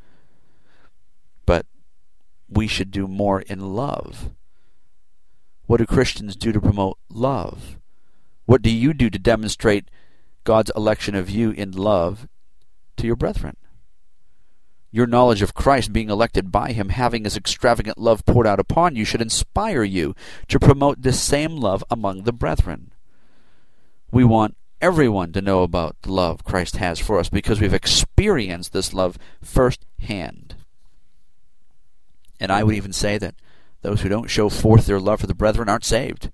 we 2.48 2.66
should 2.66 2.90
do 2.90 3.06
more 3.06 3.40
in 3.42 3.74
love. 3.74 4.30
What 5.66 5.78
do 5.78 5.86
Christians 5.86 6.36
do 6.36 6.52
to 6.52 6.60
promote 6.60 6.98
love? 7.08 7.78
What 8.44 8.62
do 8.62 8.70
you 8.70 8.94
do 8.94 9.10
to 9.10 9.18
demonstrate 9.18 9.90
God's 10.44 10.70
election 10.76 11.14
of 11.14 11.28
you 11.28 11.50
in 11.50 11.72
love 11.72 12.28
to 12.96 13.06
your 13.06 13.16
brethren? 13.16 13.56
Your 14.92 15.08
knowledge 15.08 15.42
of 15.42 15.54
Christ, 15.54 15.92
being 15.92 16.08
elected 16.08 16.52
by 16.52 16.72
Him, 16.72 16.90
having 16.90 17.24
His 17.24 17.36
extravagant 17.36 17.98
love 17.98 18.24
poured 18.24 18.46
out 18.46 18.60
upon 18.60 18.94
you, 18.94 19.04
should 19.04 19.20
inspire 19.20 19.82
you 19.82 20.14
to 20.48 20.60
promote 20.60 21.02
this 21.02 21.20
same 21.20 21.56
love 21.56 21.82
among 21.90 22.22
the 22.22 22.32
brethren. 22.32 22.92
We 24.12 24.22
want 24.24 24.56
everyone 24.80 25.32
to 25.32 25.42
know 25.42 25.64
about 25.64 25.96
the 26.02 26.12
love 26.12 26.44
Christ 26.44 26.76
has 26.76 27.00
for 27.00 27.18
us 27.18 27.28
because 27.28 27.60
we've 27.60 27.74
experienced 27.74 28.72
this 28.72 28.94
love 28.94 29.18
firsthand. 29.42 30.54
And 32.38 32.52
I 32.52 32.62
would 32.62 32.74
even 32.74 32.92
say 32.92 33.18
that 33.18 33.34
those 33.82 34.02
who 34.02 34.08
don't 34.08 34.30
show 34.30 34.48
forth 34.48 34.86
their 34.86 35.00
love 35.00 35.20
for 35.20 35.26
the 35.26 35.34
brethren 35.34 35.68
aren't 35.68 35.84
saved. 35.84 36.30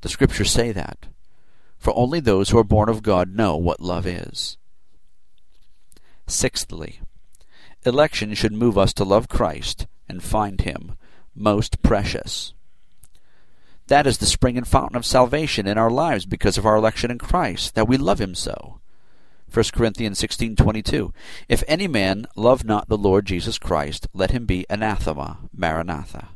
The 0.00 0.08
scriptures 0.08 0.50
say 0.50 0.72
that. 0.72 1.06
For 1.76 1.96
only 1.96 2.20
those 2.20 2.50
who 2.50 2.58
are 2.58 2.64
born 2.64 2.88
of 2.88 3.02
God 3.02 3.34
know 3.34 3.56
what 3.56 3.80
love 3.80 4.06
is. 4.06 4.56
Sixthly, 6.26 7.00
election 7.84 8.34
should 8.34 8.52
move 8.52 8.78
us 8.78 8.92
to 8.94 9.04
love 9.04 9.28
Christ 9.28 9.86
and 10.08 10.22
find 10.22 10.60
him 10.60 10.96
most 11.34 11.82
precious. 11.82 12.52
That 13.86 14.06
is 14.06 14.18
the 14.18 14.26
spring 14.26 14.56
and 14.56 14.68
fountain 14.68 14.96
of 14.96 15.06
salvation 15.06 15.66
in 15.66 15.76
our 15.76 15.90
lives 15.90 16.26
because 16.26 16.56
of 16.56 16.66
our 16.66 16.76
election 16.76 17.10
in 17.10 17.18
Christ, 17.18 17.74
that 17.74 17.88
we 17.88 17.96
love 17.96 18.20
him 18.20 18.34
so. 18.34 18.80
1 19.52 19.64
Corinthians 19.72 20.20
16:22 20.20 21.12
If 21.48 21.64
any 21.66 21.88
man 21.88 22.26
love 22.36 22.64
not 22.64 22.88
the 22.88 22.96
Lord 22.96 23.26
Jesus 23.26 23.58
Christ 23.58 24.06
let 24.14 24.30
him 24.30 24.46
be 24.46 24.64
anathema 24.70 25.38
maranatha. 25.52 26.28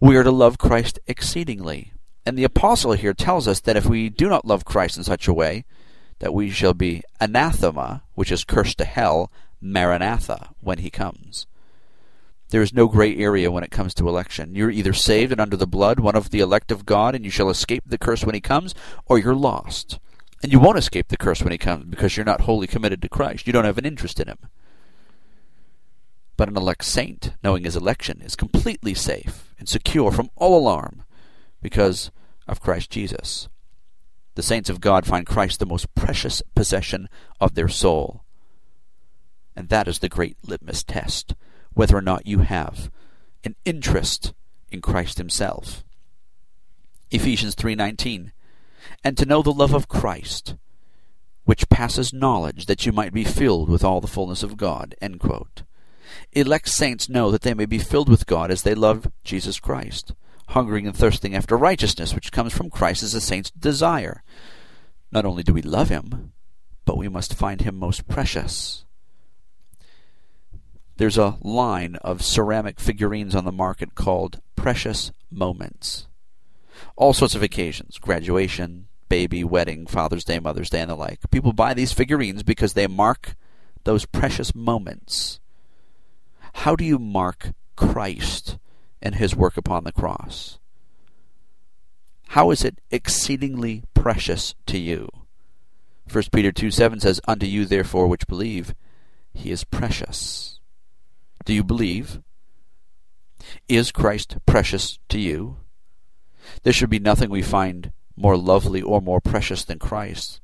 We 0.00 0.16
are 0.16 0.22
to 0.22 0.30
love 0.30 0.58
Christ 0.58 0.98
exceedingly 1.06 1.92
and 2.26 2.36
the 2.36 2.44
apostle 2.44 2.92
here 2.92 3.14
tells 3.14 3.48
us 3.48 3.60
that 3.60 3.76
if 3.76 3.86
we 3.86 4.10
do 4.10 4.28
not 4.28 4.44
love 4.44 4.66
Christ 4.66 4.98
in 4.98 5.04
such 5.04 5.26
a 5.26 5.32
way 5.32 5.64
that 6.18 6.34
we 6.34 6.50
shall 6.50 6.74
be 6.74 7.02
anathema 7.20 8.02
which 8.14 8.30
is 8.30 8.44
cursed 8.44 8.76
to 8.78 8.84
hell 8.84 9.32
maranatha 9.62 10.50
when 10.60 10.78
he 10.78 10.90
comes 10.90 11.46
there 12.50 12.62
is 12.62 12.72
no 12.72 12.86
gray 12.86 13.16
area 13.16 13.50
when 13.50 13.64
it 13.64 13.70
comes 13.70 13.92
to 13.94 14.08
election. 14.08 14.54
You're 14.54 14.70
either 14.70 14.94
saved 14.94 15.32
and 15.32 15.40
under 15.40 15.56
the 15.56 15.66
blood, 15.66 16.00
one 16.00 16.16
of 16.16 16.30
the 16.30 16.40
elect 16.40 16.72
of 16.72 16.86
God, 16.86 17.14
and 17.14 17.24
you 17.24 17.30
shall 17.30 17.50
escape 17.50 17.82
the 17.84 17.98
curse 17.98 18.24
when 18.24 18.34
he 18.34 18.40
comes, 18.40 18.74
or 19.04 19.18
you're 19.18 19.34
lost. 19.34 19.98
And 20.42 20.52
you 20.52 20.60
won't 20.60 20.78
escape 20.78 21.08
the 21.08 21.16
curse 21.16 21.42
when 21.42 21.52
he 21.52 21.58
comes 21.58 21.86
because 21.86 22.16
you're 22.16 22.24
not 22.24 22.42
wholly 22.42 22.66
committed 22.66 23.02
to 23.02 23.08
Christ. 23.08 23.46
You 23.46 23.52
don't 23.52 23.64
have 23.64 23.78
an 23.78 23.86
interest 23.86 24.20
in 24.20 24.28
him. 24.28 24.38
But 26.36 26.48
an 26.48 26.56
elect 26.56 26.84
saint, 26.84 27.32
knowing 27.42 27.64
his 27.64 27.74
election, 27.74 28.22
is 28.22 28.36
completely 28.36 28.94
safe 28.94 29.52
and 29.58 29.68
secure 29.68 30.12
from 30.12 30.30
all 30.36 30.56
alarm 30.56 31.02
because 31.60 32.12
of 32.46 32.60
Christ 32.60 32.90
Jesus. 32.90 33.48
The 34.36 34.42
saints 34.44 34.70
of 34.70 34.80
God 34.80 35.04
find 35.04 35.26
Christ 35.26 35.58
the 35.58 35.66
most 35.66 35.92
precious 35.96 36.42
possession 36.54 37.08
of 37.40 37.54
their 37.54 37.66
soul. 37.66 38.22
And 39.56 39.68
that 39.68 39.88
is 39.88 39.98
the 39.98 40.08
great 40.08 40.36
litmus 40.46 40.84
test, 40.84 41.34
whether 41.74 41.96
or 41.96 42.02
not 42.02 42.28
you 42.28 42.38
have 42.38 42.88
an 43.42 43.56
interest 43.64 44.32
in 44.70 44.80
Christ 44.80 45.18
himself. 45.18 45.82
Ephesians 47.10 47.56
3:19 47.56 48.30
and 49.04 49.16
to 49.16 49.26
know 49.26 49.42
the 49.42 49.52
love 49.52 49.74
of 49.74 49.88
Christ, 49.88 50.56
which 51.44 51.68
passes 51.68 52.12
knowledge, 52.12 52.66
that 52.66 52.86
you 52.86 52.92
might 52.92 53.12
be 53.12 53.24
filled 53.24 53.68
with 53.68 53.84
all 53.84 54.00
the 54.00 54.06
fullness 54.06 54.42
of 54.42 54.56
God. 54.56 54.94
Elect 56.32 56.68
saints 56.68 57.08
know 57.08 57.30
that 57.30 57.42
they 57.42 57.54
may 57.54 57.66
be 57.66 57.78
filled 57.78 58.08
with 58.08 58.26
God 58.26 58.50
as 58.50 58.62
they 58.62 58.74
love 58.74 59.10
Jesus 59.24 59.60
Christ. 59.60 60.12
Hungering 60.48 60.86
and 60.86 60.96
thirsting 60.96 61.34
after 61.34 61.56
righteousness, 61.56 62.14
which 62.14 62.32
comes 62.32 62.52
from 62.52 62.70
Christ, 62.70 63.02
is 63.02 63.14
a 63.14 63.20
saint's 63.20 63.50
desire. 63.50 64.22
Not 65.12 65.24
only 65.24 65.42
do 65.42 65.52
we 65.52 65.62
love 65.62 65.88
him, 65.88 66.32
but 66.84 66.96
we 66.96 67.08
must 67.08 67.34
find 67.34 67.60
him 67.60 67.76
most 67.76 68.08
precious. 68.08 68.84
There's 70.96 71.18
a 71.18 71.38
line 71.42 71.96
of 71.96 72.22
ceramic 72.22 72.80
figurines 72.80 73.34
on 73.34 73.44
the 73.44 73.52
market 73.52 73.94
called 73.94 74.40
Precious 74.56 75.12
Moments 75.30 76.08
all 76.96 77.12
sorts 77.12 77.34
of 77.34 77.42
occasions 77.42 77.98
graduation, 77.98 78.88
baby, 79.08 79.44
wedding, 79.44 79.86
Father's 79.86 80.24
Day, 80.24 80.38
Mother's 80.38 80.70
Day, 80.70 80.80
and 80.80 80.90
the 80.90 80.94
like. 80.94 81.18
People 81.30 81.52
buy 81.52 81.74
these 81.74 81.92
figurines 81.92 82.42
because 82.42 82.74
they 82.74 82.86
mark 82.86 83.34
those 83.84 84.06
precious 84.06 84.54
moments. 84.54 85.40
How 86.54 86.76
do 86.76 86.84
you 86.84 86.98
mark 86.98 87.52
Christ 87.76 88.58
and 89.00 89.14
his 89.14 89.34
work 89.34 89.56
upon 89.56 89.84
the 89.84 89.92
cross? 89.92 90.58
How 92.28 92.50
is 92.50 92.64
it 92.64 92.80
exceedingly 92.90 93.84
precious 93.94 94.54
to 94.66 94.78
you? 94.78 95.08
1 96.10 96.24
Peter 96.32 96.52
2 96.52 96.70
7 96.70 97.00
says, 97.00 97.20
Unto 97.26 97.46
you 97.46 97.64
therefore 97.64 98.06
which 98.06 98.26
believe, 98.26 98.74
he 99.32 99.50
is 99.50 99.64
precious. 99.64 100.60
Do 101.44 101.54
you 101.54 101.64
believe? 101.64 102.20
Is 103.68 103.92
Christ 103.92 104.36
precious 104.46 104.98
to 105.08 105.18
you? 105.18 105.58
There 106.62 106.72
should 106.72 106.90
be 106.90 106.98
nothing 106.98 107.30
we 107.30 107.42
find 107.42 107.92
more 108.16 108.36
lovely 108.36 108.82
or 108.82 109.00
more 109.00 109.20
precious 109.20 109.64
than 109.64 109.78
Christ. 109.78 110.40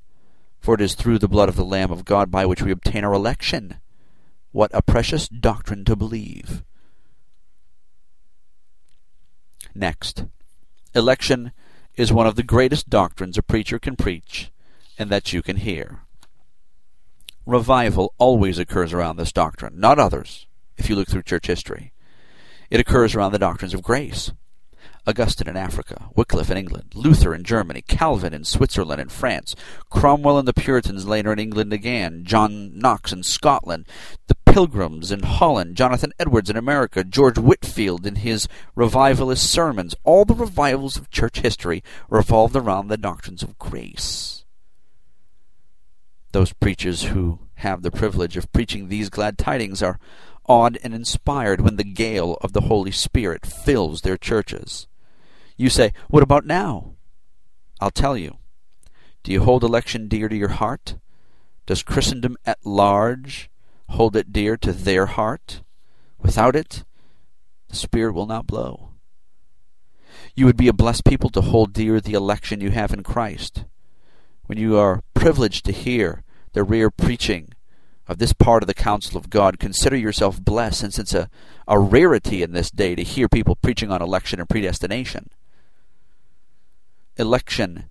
For 0.61 0.75
it 0.75 0.81
is 0.81 0.95
through 0.95 1.19
the 1.19 1.29
blood 1.29 1.49
of 1.49 1.57
the 1.57 1.65
Lamb 1.65 1.91
of 1.91 2.05
God 2.05 2.31
by 2.31 2.47
which 2.47 2.63
we 2.63 2.71
obtain 2.71 3.05
our 3.05 3.13
election. 3.13 3.77
What 4.53 4.71
a 4.73 4.83
precious 4.83 5.29
doctrine 5.29 5.85
to 5.85 5.97
believe. 5.97 6.63
Next, 9.75 10.25
election 10.95 11.53
is 11.97 12.13
one 12.13 12.27
of 12.27 12.37
the 12.37 12.43
greatest 12.43 12.89
doctrines 12.89 13.37
a 13.37 13.43
preacher 13.43 13.79
can 13.79 13.97
preach 13.97 14.51
and 14.99 15.11
that 15.11 15.33
you 15.33 15.43
can 15.43 15.57
hear. 15.57 16.01
Revival 17.45 18.15
always 18.19 18.59
occurs 18.59 18.93
around 18.93 19.17
this 19.17 19.33
doctrine, 19.33 19.79
not 19.79 19.99
others, 19.99 20.47
if 20.77 20.89
you 20.89 20.97
look 20.97 21.09
through 21.09 21.23
church 21.23 21.47
history. 21.47 21.93
It 22.71 22.81
occurs 22.81 23.15
around 23.15 23.33
the 23.33 23.39
doctrines 23.39 23.75
of 23.75 23.83
grace. 23.83 24.33
Augustine 25.07 25.49
in 25.49 25.57
Africa, 25.57 26.09
Wycliffe 26.15 26.51
in 26.51 26.57
England, 26.57 26.93
Luther 26.95 27.35
in 27.35 27.45
Germany, 27.45 27.83
Calvin 27.83 28.33
in 28.33 28.45
Switzerland 28.45 29.01
and 29.01 29.13
France, 29.13 29.55
Cromwell 29.91 30.39
and 30.39 30.49
the 30.49 30.55
Puritans 30.55 31.07
later 31.07 31.33
in 31.33 31.39
England 31.39 31.73
again, 31.75 32.25
John 32.25 32.79
Knox 32.79 33.13
in 33.13 33.23
Scotland, 33.23 33.87
the 34.29 34.37
Pilgrims 34.47 35.11
in 35.13 35.23
Holland, 35.25 35.77
Jonathan 35.77 36.13
Edwards 36.19 36.49
in 36.49 36.57
America, 36.57 37.05
George 37.05 37.37
Whitefield 37.39 38.07
in 38.07 38.17
his 38.17 38.49
revivalist 38.75 39.51
sermons. 39.51 39.95
All 40.05 40.25
the 40.25 40.35
revivals 40.35 40.97
of 40.97 41.11
church 41.11 41.41
history 41.41 41.83
revolved 42.09 42.57
around 42.57 42.89
the 42.89 42.97
doctrines 42.97 43.43
of 43.43 43.59
grace. 43.59 44.45
Those 46.33 46.53
preachers 46.53 47.05
who 47.05 47.41
have 47.57 47.83
the 47.83 47.91
privilege 47.91 48.37
of 48.37 48.51
preaching 48.53 48.89
these 48.89 49.11
glad 49.11 49.37
tidings 49.37 49.83
are 49.83 49.99
awed 50.47 50.79
and 50.83 50.95
inspired 50.95 51.61
when 51.61 51.77
the 51.77 51.85
gale 51.85 52.39
of 52.41 52.53
the 52.53 52.63
Holy 52.63 52.91
Spirit 52.91 53.45
fills 53.45 54.01
their 54.01 54.17
churches. 54.17 54.87
You 55.57 55.71
say, 55.71 55.93
What 56.09 56.23
about 56.23 56.45
now? 56.45 56.95
I'll 57.81 57.91
tell 57.91 58.17
you. 58.17 58.39
Do 59.23 59.33
you 59.33 59.43
hold 59.43 59.65
election 59.65 60.09
dear 60.09 60.29
to 60.29 60.37
your 60.37 60.49
heart? 60.49 60.97
Does 61.67 61.83
Christendom 61.83 62.37
at 62.45 62.65
large 62.65 63.51
hold 63.91 64.17
it 64.17 64.33
dear 64.33 64.57
to 64.59 64.73
their 64.73 65.07
heart? 65.07 65.63
Without 66.19 66.55
it, 66.57 66.85
the 67.69 67.77
Spirit 67.77 68.13
will 68.13 68.27
not 68.27 68.47
blow. 68.47 68.91
You 70.35 70.47
would 70.47 70.57
be 70.57 70.69
a 70.69 70.73
blessed 70.73 71.05
people 71.05 71.31
to 71.31 71.41
hold 71.41 71.73
dear 71.73 72.01
the 72.01 72.13
election 72.13 72.61
you 72.61 72.71
have 72.71 72.93
in 72.93 73.03
Christ. 73.03 73.65
When 74.47 74.59
you 74.59 74.77
are 74.77 75.03
privileged 75.15 75.65
to 75.67 75.73
hear 75.73 76.23
the 76.53 76.65
rare 76.65 76.91
preaching 76.91 77.53
of 78.07 78.19
this 78.19 78.33
part 78.33 78.63
of 78.63 78.67
the 78.67 78.75
counsel 78.75 79.17
of 79.17 79.31
God, 79.31 79.59
consider 79.59 79.97
yourself 79.97 80.43
blessed, 80.43 80.81
since 80.81 80.99
it's 80.99 81.15
a, 81.15 81.31
a 81.67 81.79
rarity 81.79 82.43
in 82.43 82.53
this 82.53 82.71
day 82.71 82.95
to 82.95 83.03
hear 83.03 83.29
people 83.29 83.57
preaching 83.57 83.91
on 83.91 84.03
election 84.03 84.39
and 84.39 84.49
predestination. 84.49 85.31
Election 87.17 87.85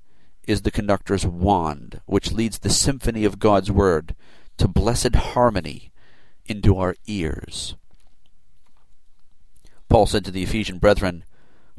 is 0.46 0.64
the 0.64 0.72
conductor's 0.72 1.26
wand, 1.26 2.02
which 2.06 2.34
leads 2.34 2.60
the 2.60 2.70
symphony 2.70 3.24
of 3.24 3.40
God's 3.40 3.72
Word 3.72 4.16
to 4.58 4.68
blessed 4.68 5.16
harmony 5.16 5.94
into 6.46 6.78
our 6.78 6.96
ears. 7.08 7.76
Paul 9.88 10.08
said 10.08 10.26
to 10.26 10.32
the 10.32 10.44
Ephesian 10.44 10.78
brethren, 10.78 11.24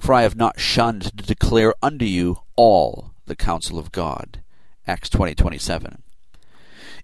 For 0.00 0.14
I 0.14 0.22
have 0.22 0.36
not 0.36 0.58
shunned 0.58 1.02
to 1.18 1.24
declare 1.24 1.74
unto 1.82 2.06
you 2.06 2.38
all 2.56 3.12
the 3.26 3.36
counsel 3.36 3.78
of 3.78 3.92
God. 3.92 4.42
Acts 4.86 5.10
20:27. 5.10 6.02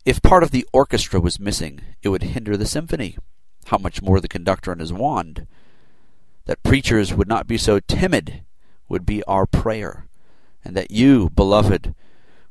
if 0.07 0.22
part 0.22 0.42
of 0.42 0.53
the 0.53 0.66
orchestra 0.72 1.20
was 1.20 1.38
missing, 1.38 1.83
it 2.03 2.09
would 2.09 2.22
hinder 2.22 2.57
the 2.57 2.66
symphony. 2.66 3.18
How 3.66 3.76
much 3.76 4.00
more 4.00 4.20
the 4.20 4.29
conductor 4.29 4.72
and 4.72 4.81
his 4.81 4.92
wand? 4.92 5.46
That 6.46 6.62
preachers 6.62 7.12
would 7.12 7.29
not 7.29 7.46
be 7.46 7.59
so 7.59 7.81
timid 7.81 8.42
would 8.88 9.05
be 9.05 9.22
our 9.24 9.44
prayer 9.44 10.07
and 10.64 10.76
that 10.76 10.90
you, 10.90 11.30
beloved, 11.30 11.94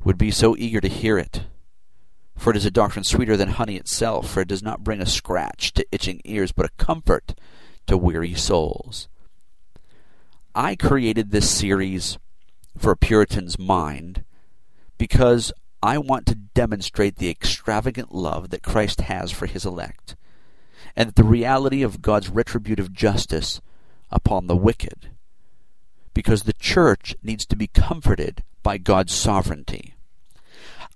would 0.03 0.17
be 0.17 0.31
so 0.31 0.55
eager 0.57 0.81
to 0.81 0.87
hear 0.87 1.17
it. 1.17 1.43
For 2.35 2.51
it 2.51 2.57
is 2.57 2.65
a 2.65 2.71
doctrine 2.71 3.03
sweeter 3.03 3.35
than 3.35 3.49
honey 3.49 3.75
itself, 3.75 4.29
for 4.29 4.41
it 4.41 4.47
does 4.47 4.63
not 4.63 4.83
bring 4.83 5.01
a 5.01 5.05
scratch 5.05 5.73
to 5.73 5.85
itching 5.91 6.21
ears, 6.23 6.51
but 6.51 6.65
a 6.65 6.83
comfort 6.83 7.35
to 7.87 7.97
weary 7.97 8.33
souls. 8.33 9.09
I 10.55 10.75
created 10.75 11.31
this 11.31 11.49
series 11.49 12.17
for 12.77 12.91
a 12.91 12.97
Puritan's 12.97 13.59
mind 13.59 14.23
because 14.97 15.51
I 15.83 15.97
want 15.97 16.25
to 16.27 16.35
demonstrate 16.35 17.17
the 17.17 17.29
extravagant 17.29 18.13
love 18.13 18.49
that 18.49 18.63
Christ 18.63 19.01
has 19.01 19.31
for 19.31 19.45
his 19.45 19.65
elect, 19.65 20.15
and 20.95 21.11
the 21.11 21.23
reality 21.23 21.83
of 21.83 22.01
God's 22.01 22.29
retributive 22.29 22.91
justice 22.91 23.61
upon 24.11 24.47
the 24.47 24.57
wicked 24.57 25.11
because 26.19 26.43
the 26.43 26.51
church 26.51 27.15
needs 27.23 27.45
to 27.45 27.55
be 27.55 27.65
comforted 27.65 28.43
by 28.61 28.77
God's 28.77 29.13
sovereignty. 29.13 29.95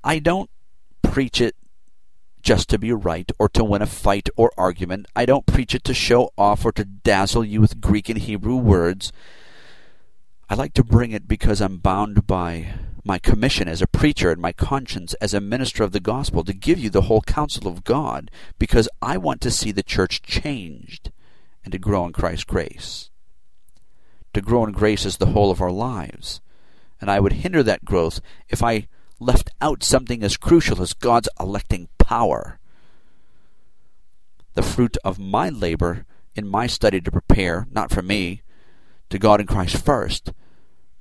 I 0.03 0.19
don't 0.19 0.49
preach 1.01 1.39
it 1.39 1.55
just 2.41 2.67
to 2.67 2.77
be 2.77 2.91
right 2.91 3.31
or 3.39 3.47
to 3.47 3.63
win 3.63 3.81
a 3.81 3.85
fight 3.85 4.27
or 4.35 4.51
argument. 4.57 5.05
I 5.15 5.25
don't 5.25 5.45
preach 5.45 5.73
it 5.73 5.85
to 5.85 5.93
show 5.93 6.33
off 6.37 6.65
or 6.65 6.73
to 6.73 6.83
dazzle 6.83 7.45
you 7.45 7.61
with 7.61 7.79
Greek 7.79 8.09
and 8.09 8.17
Hebrew 8.17 8.57
words. 8.57 9.13
I 10.49 10.55
like 10.55 10.73
to 10.73 10.83
bring 10.83 11.13
it 11.13 11.25
because 11.25 11.61
I'm 11.61 11.77
bound 11.77 12.27
by 12.27 12.73
my 13.05 13.17
commission 13.17 13.69
as 13.69 13.81
a 13.81 13.87
preacher 13.87 14.29
and 14.29 14.41
my 14.41 14.51
conscience 14.51 15.13
as 15.21 15.33
a 15.33 15.39
minister 15.39 15.85
of 15.85 15.93
the 15.93 16.01
gospel 16.01 16.43
to 16.43 16.53
give 16.53 16.79
you 16.79 16.89
the 16.89 17.03
whole 17.03 17.21
counsel 17.21 17.69
of 17.69 17.85
God 17.85 18.29
because 18.59 18.89
I 19.01 19.15
want 19.15 19.39
to 19.39 19.51
see 19.51 19.71
the 19.71 19.83
church 19.83 20.21
changed 20.21 21.13
and 21.63 21.71
to 21.71 21.79
grow 21.79 22.05
in 22.05 22.11
Christ's 22.11 22.43
grace. 22.43 23.09
To 24.33 24.41
grow 24.41 24.65
in 24.65 24.71
grace 24.71 25.05
is 25.05 25.17
the 25.17 25.27
whole 25.27 25.51
of 25.51 25.61
our 25.61 25.71
lives, 25.71 26.41
and 26.99 27.09
I 27.09 27.19
would 27.19 27.33
hinder 27.33 27.63
that 27.63 27.85
growth 27.85 28.19
if 28.49 28.63
I 28.63 28.87
left 29.19 29.51
out 29.61 29.83
something 29.83 30.23
as 30.23 30.37
crucial 30.37 30.81
as 30.81 30.93
God's 30.93 31.29
electing 31.39 31.87
power. 31.97 32.59
The 34.55 34.63
fruit 34.63 34.97
of 35.03 35.19
my 35.19 35.49
labor 35.49 36.05
in 36.35 36.47
my 36.47 36.67
study 36.67 36.99
to 37.01 37.11
prepare, 37.11 37.67
not 37.71 37.91
for 37.91 38.01
me, 38.01 38.41
to 39.09 39.19
God 39.19 39.39
in 39.39 39.47
Christ 39.47 39.83
first, 39.83 40.33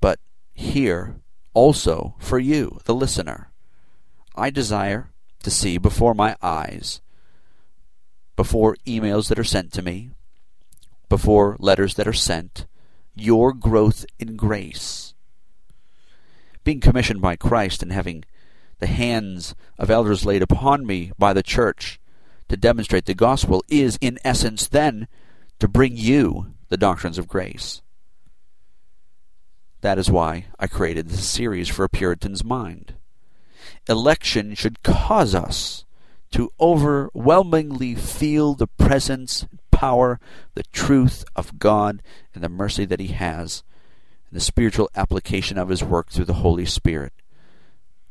but 0.00 0.18
here 0.52 1.16
also 1.54 2.14
for 2.18 2.38
you, 2.38 2.78
the 2.84 2.94
listener. 2.94 3.50
I 4.34 4.50
desire 4.50 5.10
to 5.42 5.50
see 5.50 5.78
before 5.78 6.14
my 6.14 6.36
eyes, 6.42 7.00
before 8.36 8.76
emails 8.86 9.28
that 9.28 9.38
are 9.38 9.44
sent 9.44 9.72
to 9.72 9.82
me, 9.82 10.10
before 11.08 11.56
letters 11.58 11.94
that 11.94 12.08
are 12.08 12.12
sent, 12.12 12.66
your 13.14 13.52
growth 13.52 14.04
in 14.18 14.36
grace. 14.36 15.14
Being 16.64 16.80
commissioned 16.80 17.20
by 17.20 17.36
Christ 17.36 17.82
and 17.82 17.92
having 17.92 18.24
the 18.78 18.86
hands 18.86 19.54
of 19.78 19.90
elders 19.90 20.24
laid 20.24 20.42
upon 20.42 20.86
me 20.86 21.12
by 21.18 21.32
the 21.32 21.42
church 21.42 22.00
to 22.48 22.56
demonstrate 22.56 23.06
the 23.06 23.14
gospel 23.14 23.64
is, 23.68 23.98
in 24.00 24.18
essence, 24.24 24.68
then 24.68 25.08
to 25.58 25.68
bring 25.68 25.96
you 25.96 26.54
the 26.68 26.76
doctrines 26.76 27.18
of 27.18 27.28
grace. 27.28 27.82
That 29.80 29.98
is 29.98 30.10
why 30.10 30.46
I 30.58 30.66
created 30.66 31.08
this 31.08 31.28
series 31.28 31.68
for 31.68 31.84
a 31.84 31.88
Puritan's 31.88 32.44
mind. 32.44 32.94
Election 33.88 34.54
should 34.54 34.82
cause 34.82 35.34
us 35.34 35.84
to 36.32 36.52
overwhelmingly 36.60 37.94
feel 37.94 38.54
the 38.54 38.66
presence, 38.66 39.46
power, 39.82 40.20
the 40.54 40.62
truth 40.62 41.24
of 41.34 41.58
God, 41.58 42.02
and 42.36 42.44
the 42.44 42.48
mercy 42.48 42.84
that 42.84 43.00
He 43.00 43.08
has, 43.08 43.64
and 44.30 44.36
the 44.36 44.44
spiritual 44.44 44.88
application 44.94 45.58
of 45.58 45.70
His 45.70 45.82
work 45.82 46.08
through 46.08 46.26
the 46.26 46.34
Holy 46.34 46.64
Spirit. 46.64 47.12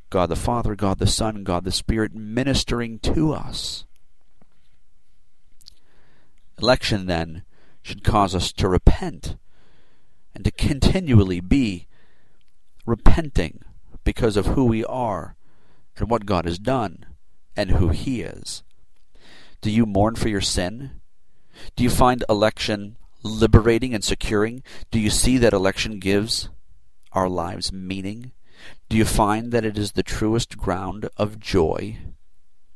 God 0.10 0.28
the 0.28 0.36
Father, 0.36 0.76
God 0.76 1.00
the 1.00 1.08
Son, 1.08 1.46
God 1.46 1.64
the 1.64 1.72
Spirit 1.72 2.14
ministering 2.14 3.00
to 3.00 3.32
us. 3.32 3.86
Election, 6.62 7.06
then, 7.06 7.44
should 7.82 8.04
cause 8.04 8.36
us 8.36 8.52
to 8.52 8.68
repent 8.68 9.38
and 10.36 10.44
to 10.44 10.52
continually 10.52 11.40
be 11.40 11.88
repenting 12.86 13.62
because 14.04 14.36
of 14.36 14.48
who 14.48 14.66
we 14.66 14.84
are 14.84 15.38
and 15.96 16.10
what 16.10 16.26
God 16.26 16.44
has 16.44 16.60
done 16.60 17.06
and 17.56 17.72
who 17.72 17.90
He 17.90 18.22
is. 18.22 18.62
Do 19.62 19.72
you 19.72 19.86
mourn 19.86 20.16
for 20.16 20.28
your 20.28 20.42
sin? 20.42 21.01
Do 21.76 21.84
you 21.84 21.90
find 21.90 22.24
election 22.30 22.98
liberating 23.24 23.94
and 23.94 24.04
securing? 24.04 24.64
Do 24.90 25.00
you 25.00 25.10
see 25.10 25.38
that 25.38 25.54
election 25.54 26.00
gives 26.00 26.50
our 27.12 27.30
lives 27.30 27.72
meaning? 27.72 28.32
Do 28.90 28.98
you 28.98 29.06
find 29.06 29.52
that 29.52 29.66
it 29.66 29.78
is 29.78 29.94
the 29.94 30.04
truest 30.04 30.58
ground 30.58 31.10
of 31.18 31.40
joy? 31.40 31.98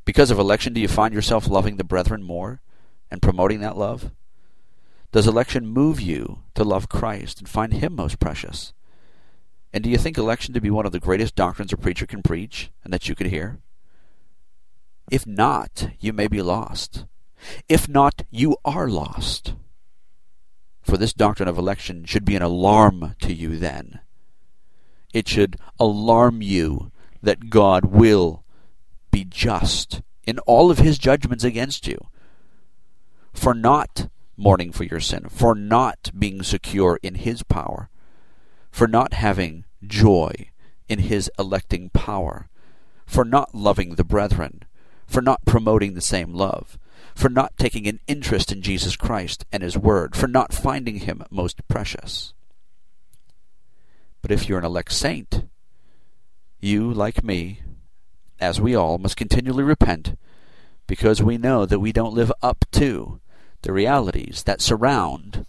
Because 0.06 0.32
of 0.32 0.40
election, 0.40 0.74
do 0.74 0.82
you 0.82 0.88
find 0.88 1.14
yourself 1.14 1.48
loving 1.48 1.78
the 1.78 1.84
brethren 1.84 2.24
more 2.24 2.62
and 3.10 3.22
promoting 3.22 3.60
that 3.62 3.78
love? 3.78 4.12
Does 5.12 5.28
election 5.28 5.66
move 5.66 6.00
you 6.00 6.40
to 6.56 6.64
love 6.64 6.90
Christ 6.90 7.40
and 7.40 7.50
find 7.50 7.74
Him 7.74 7.96
most 7.96 8.20
precious? 8.20 8.74
And 9.74 9.84
do 9.84 9.90
you 9.90 9.98
think 9.98 10.18
election 10.18 10.54
to 10.54 10.62
be 10.62 10.70
one 10.70 10.86
of 10.86 10.92
the 10.92 11.00
greatest 11.00 11.36
doctrines 11.36 11.74
a 11.74 11.78
preacher 11.78 12.06
can 12.06 12.24
preach 12.24 12.72
and 12.84 12.94
that 12.94 13.10
you 13.10 13.16
could 13.16 13.28
hear? 13.28 13.60
If 15.12 15.28
not, 15.28 15.90
you 16.00 16.14
may 16.14 16.28
be 16.28 16.42
lost. 16.42 17.06
If 17.68 17.88
not, 17.88 18.24
you 18.30 18.58
are 18.66 18.88
lost. 18.88 19.56
For 20.82 20.98
this 20.98 21.14
doctrine 21.14 21.50
of 21.50 21.58
election 21.58 22.06
should 22.06 22.26
be 22.26 22.36
an 22.36 22.42
alarm 22.42 23.16
to 23.22 23.34
you 23.34 23.58
then. 23.58 24.00
It 25.14 25.28
should 25.28 25.58
alarm 25.80 26.42
you 26.42 26.92
that 27.22 27.50
God 27.50 27.86
will 27.86 28.44
be 29.12 29.24
just 29.24 30.02
in 30.26 30.40
all 30.40 30.70
of 30.70 30.80
his 30.80 30.98
judgments 30.98 31.44
against 31.44 31.88
you 31.88 31.98
for 33.36 33.54
not 33.54 34.10
mourning 34.38 34.72
for 34.72 34.84
your 34.84 35.00
sin, 35.00 35.28
for 35.30 35.54
not 35.56 36.12
being 36.18 36.42
secure 36.44 37.00
in 37.04 37.16
His 37.16 37.44
power, 37.44 37.90
for 38.72 38.88
not 38.88 39.14
having 39.14 39.66
joy 39.86 40.50
in 40.88 41.00
His 41.00 41.30
electing 41.38 41.90
power, 41.90 42.50
for 43.06 43.24
not 43.24 43.54
loving 43.54 43.96
the 43.96 44.04
brethren, 44.04 44.64
for 45.06 45.22
not 45.22 45.46
promoting 45.46 45.94
the 45.94 46.02
same 46.02 46.34
love, 46.34 46.78
for 47.16 47.30
not 47.30 47.58
taking 47.58 47.88
an 47.88 48.02
interest 48.08 48.52
in 48.52 48.62
Jesus 48.62 48.96
Christ 48.96 49.46
and 49.52 49.64
His 49.64 49.78
Word, 49.78 50.16
for 50.16 50.28
not 50.28 50.54
finding 50.54 50.98
Him 50.98 51.24
most 51.32 51.66
precious. 51.68 52.34
But 54.22 54.32
if 54.32 54.48
you're 54.48 54.60
an 54.60 54.66
elect 54.66 54.92
saint, 54.92 55.46
you, 56.60 56.92
like 56.92 57.24
me, 57.24 57.62
as 58.40 58.60
we 58.60 58.76
all, 58.76 58.98
must 58.98 59.18
continually 59.18 59.64
repent 59.64 60.18
because 60.88 61.24
we 61.24 61.38
know 61.38 61.66
that 61.66 61.80
we 61.80 61.92
don't 61.92 62.14
live 62.14 62.32
up 62.42 62.66
to 62.74 63.20
the 63.62 63.72
realities 63.72 64.44
that 64.44 64.62
surround 64.62 65.46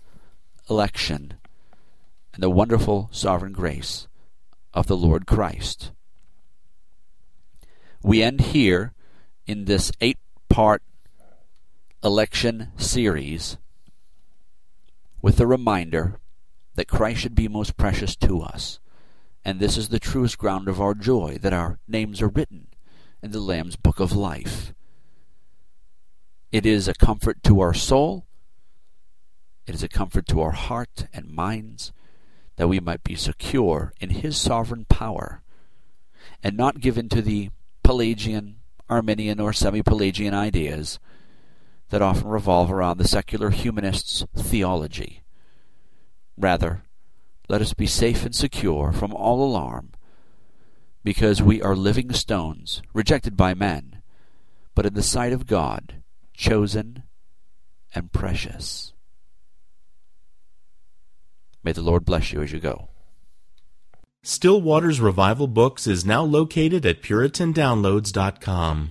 election 0.70 1.34
and 2.32 2.42
the 2.42 2.50
wonderful 2.50 3.08
sovereign 3.12 3.52
grace 3.52 4.08
of 4.72 4.86
the 4.86 4.96
Lord 4.96 5.26
Christ. 5.26 5.90
We 8.02 8.22
end 8.22 8.40
here 8.40 8.92
in 9.46 9.64
this 9.64 9.90
eight 10.00 10.18
part 10.48 10.82
election 12.06 12.68
series 12.76 13.58
with 15.20 15.40
a 15.40 15.46
reminder 15.46 16.20
that 16.76 16.86
Christ 16.86 17.20
should 17.20 17.34
be 17.34 17.48
most 17.48 17.76
precious 17.76 18.14
to 18.16 18.42
us. 18.42 18.78
And 19.44 19.58
this 19.58 19.76
is 19.76 19.88
the 19.88 19.98
truest 19.98 20.38
ground 20.38 20.68
of 20.68 20.80
our 20.80 20.94
joy 20.94 21.38
that 21.42 21.52
our 21.52 21.80
names 21.88 22.22
are 22.22 22.28
written 22.28 22.68
in 23.20 23.32
the 23.32 23.40
Lamb's 23.40 23.74
book 23.74 23.98
of 23.98 24.12
life. 24.12 24.72
It 26.52 26.64
is 26.64 26.86
a 26.86 26.94
comfort 26.94 27.42
to 27.42 27.60
our 27.60 27.74
soul. 27.74 28.24
It 29.66 29.74
is 29.74 29.82
a 29.82 29.88
comfort 29.88 30.26
to 30.28 30.40
our 30.40 30.52
heart 30.52 31.08
and 31.12 31.28
minds 31.28 31.92
that 32.54 32.68
we 32.68 32.78
might 32.78 33.02
be 33.02 33.16
secure 33.16 33.92
in 34.00 34.10
His 34.10 34.36
sovereign 34.36 34.84
power 34.84 35.42
and 36.40 36.56
not 36.56 36.78
given 36.78 37.08
to 37.08 37.20
the 37.20 37.50
Pelagian, 37.82 38.58
Arminian, 38.88 39.40
or 39.40 39.52
semi 39.52 39.82
Pelagian 39.82 40.34
ideas 40.34 41.00
that 41.90 42.02
often 42.02 42.28
revolve 42.28 42.70
around 42.70 42.98
the 42.98 43.08
secular 43.08 43.50
humanist's 43.50 44.24
theology. 44.36 45.22
Rather, 46.36 46.82
let 47.48 47.62
us 47.62 47.74
be 47.74 47.86
safe 47.86 48.24
and 48.24 48.34
secure 48.34 48.92
from 48.92 49.14
all 49.14 49.42
alarm, 49.42 49.92
because 51.04 51.40
we 51.40 51.62
are 51.62 51.76
living 51.76 52.12
stones, 52.12 52.82
rejected 52.92 53.36
by 53.36 53.54
men, 53.54 54.02
but 54.74 54.84
in 54.84 54.94
the 54.94 55.02
sight 55.02 55.32
of 55.32 55.46
God, 55.46 56.02
chosen, 56.34 57.04
and 57.94 58.12
precious. 58.12 58.92
May 61.62 61.72
the 61.72 61.82
Lord 61.82 62.04
bless 62.04 62.32
you 62.32 62.42
as 62.42 62.52
you 62.52 62.60
go. 62.60 62.88
Still 64.22 64.60
Waters 64.60 65.00
Revival 65.00 65.46
Books 65.46 65.86
is 65.86 66.04
now 66.04 66.22
located 66.22 66.84
at 66.84 67.00
PuritanDownloads.com. 67.02 68.90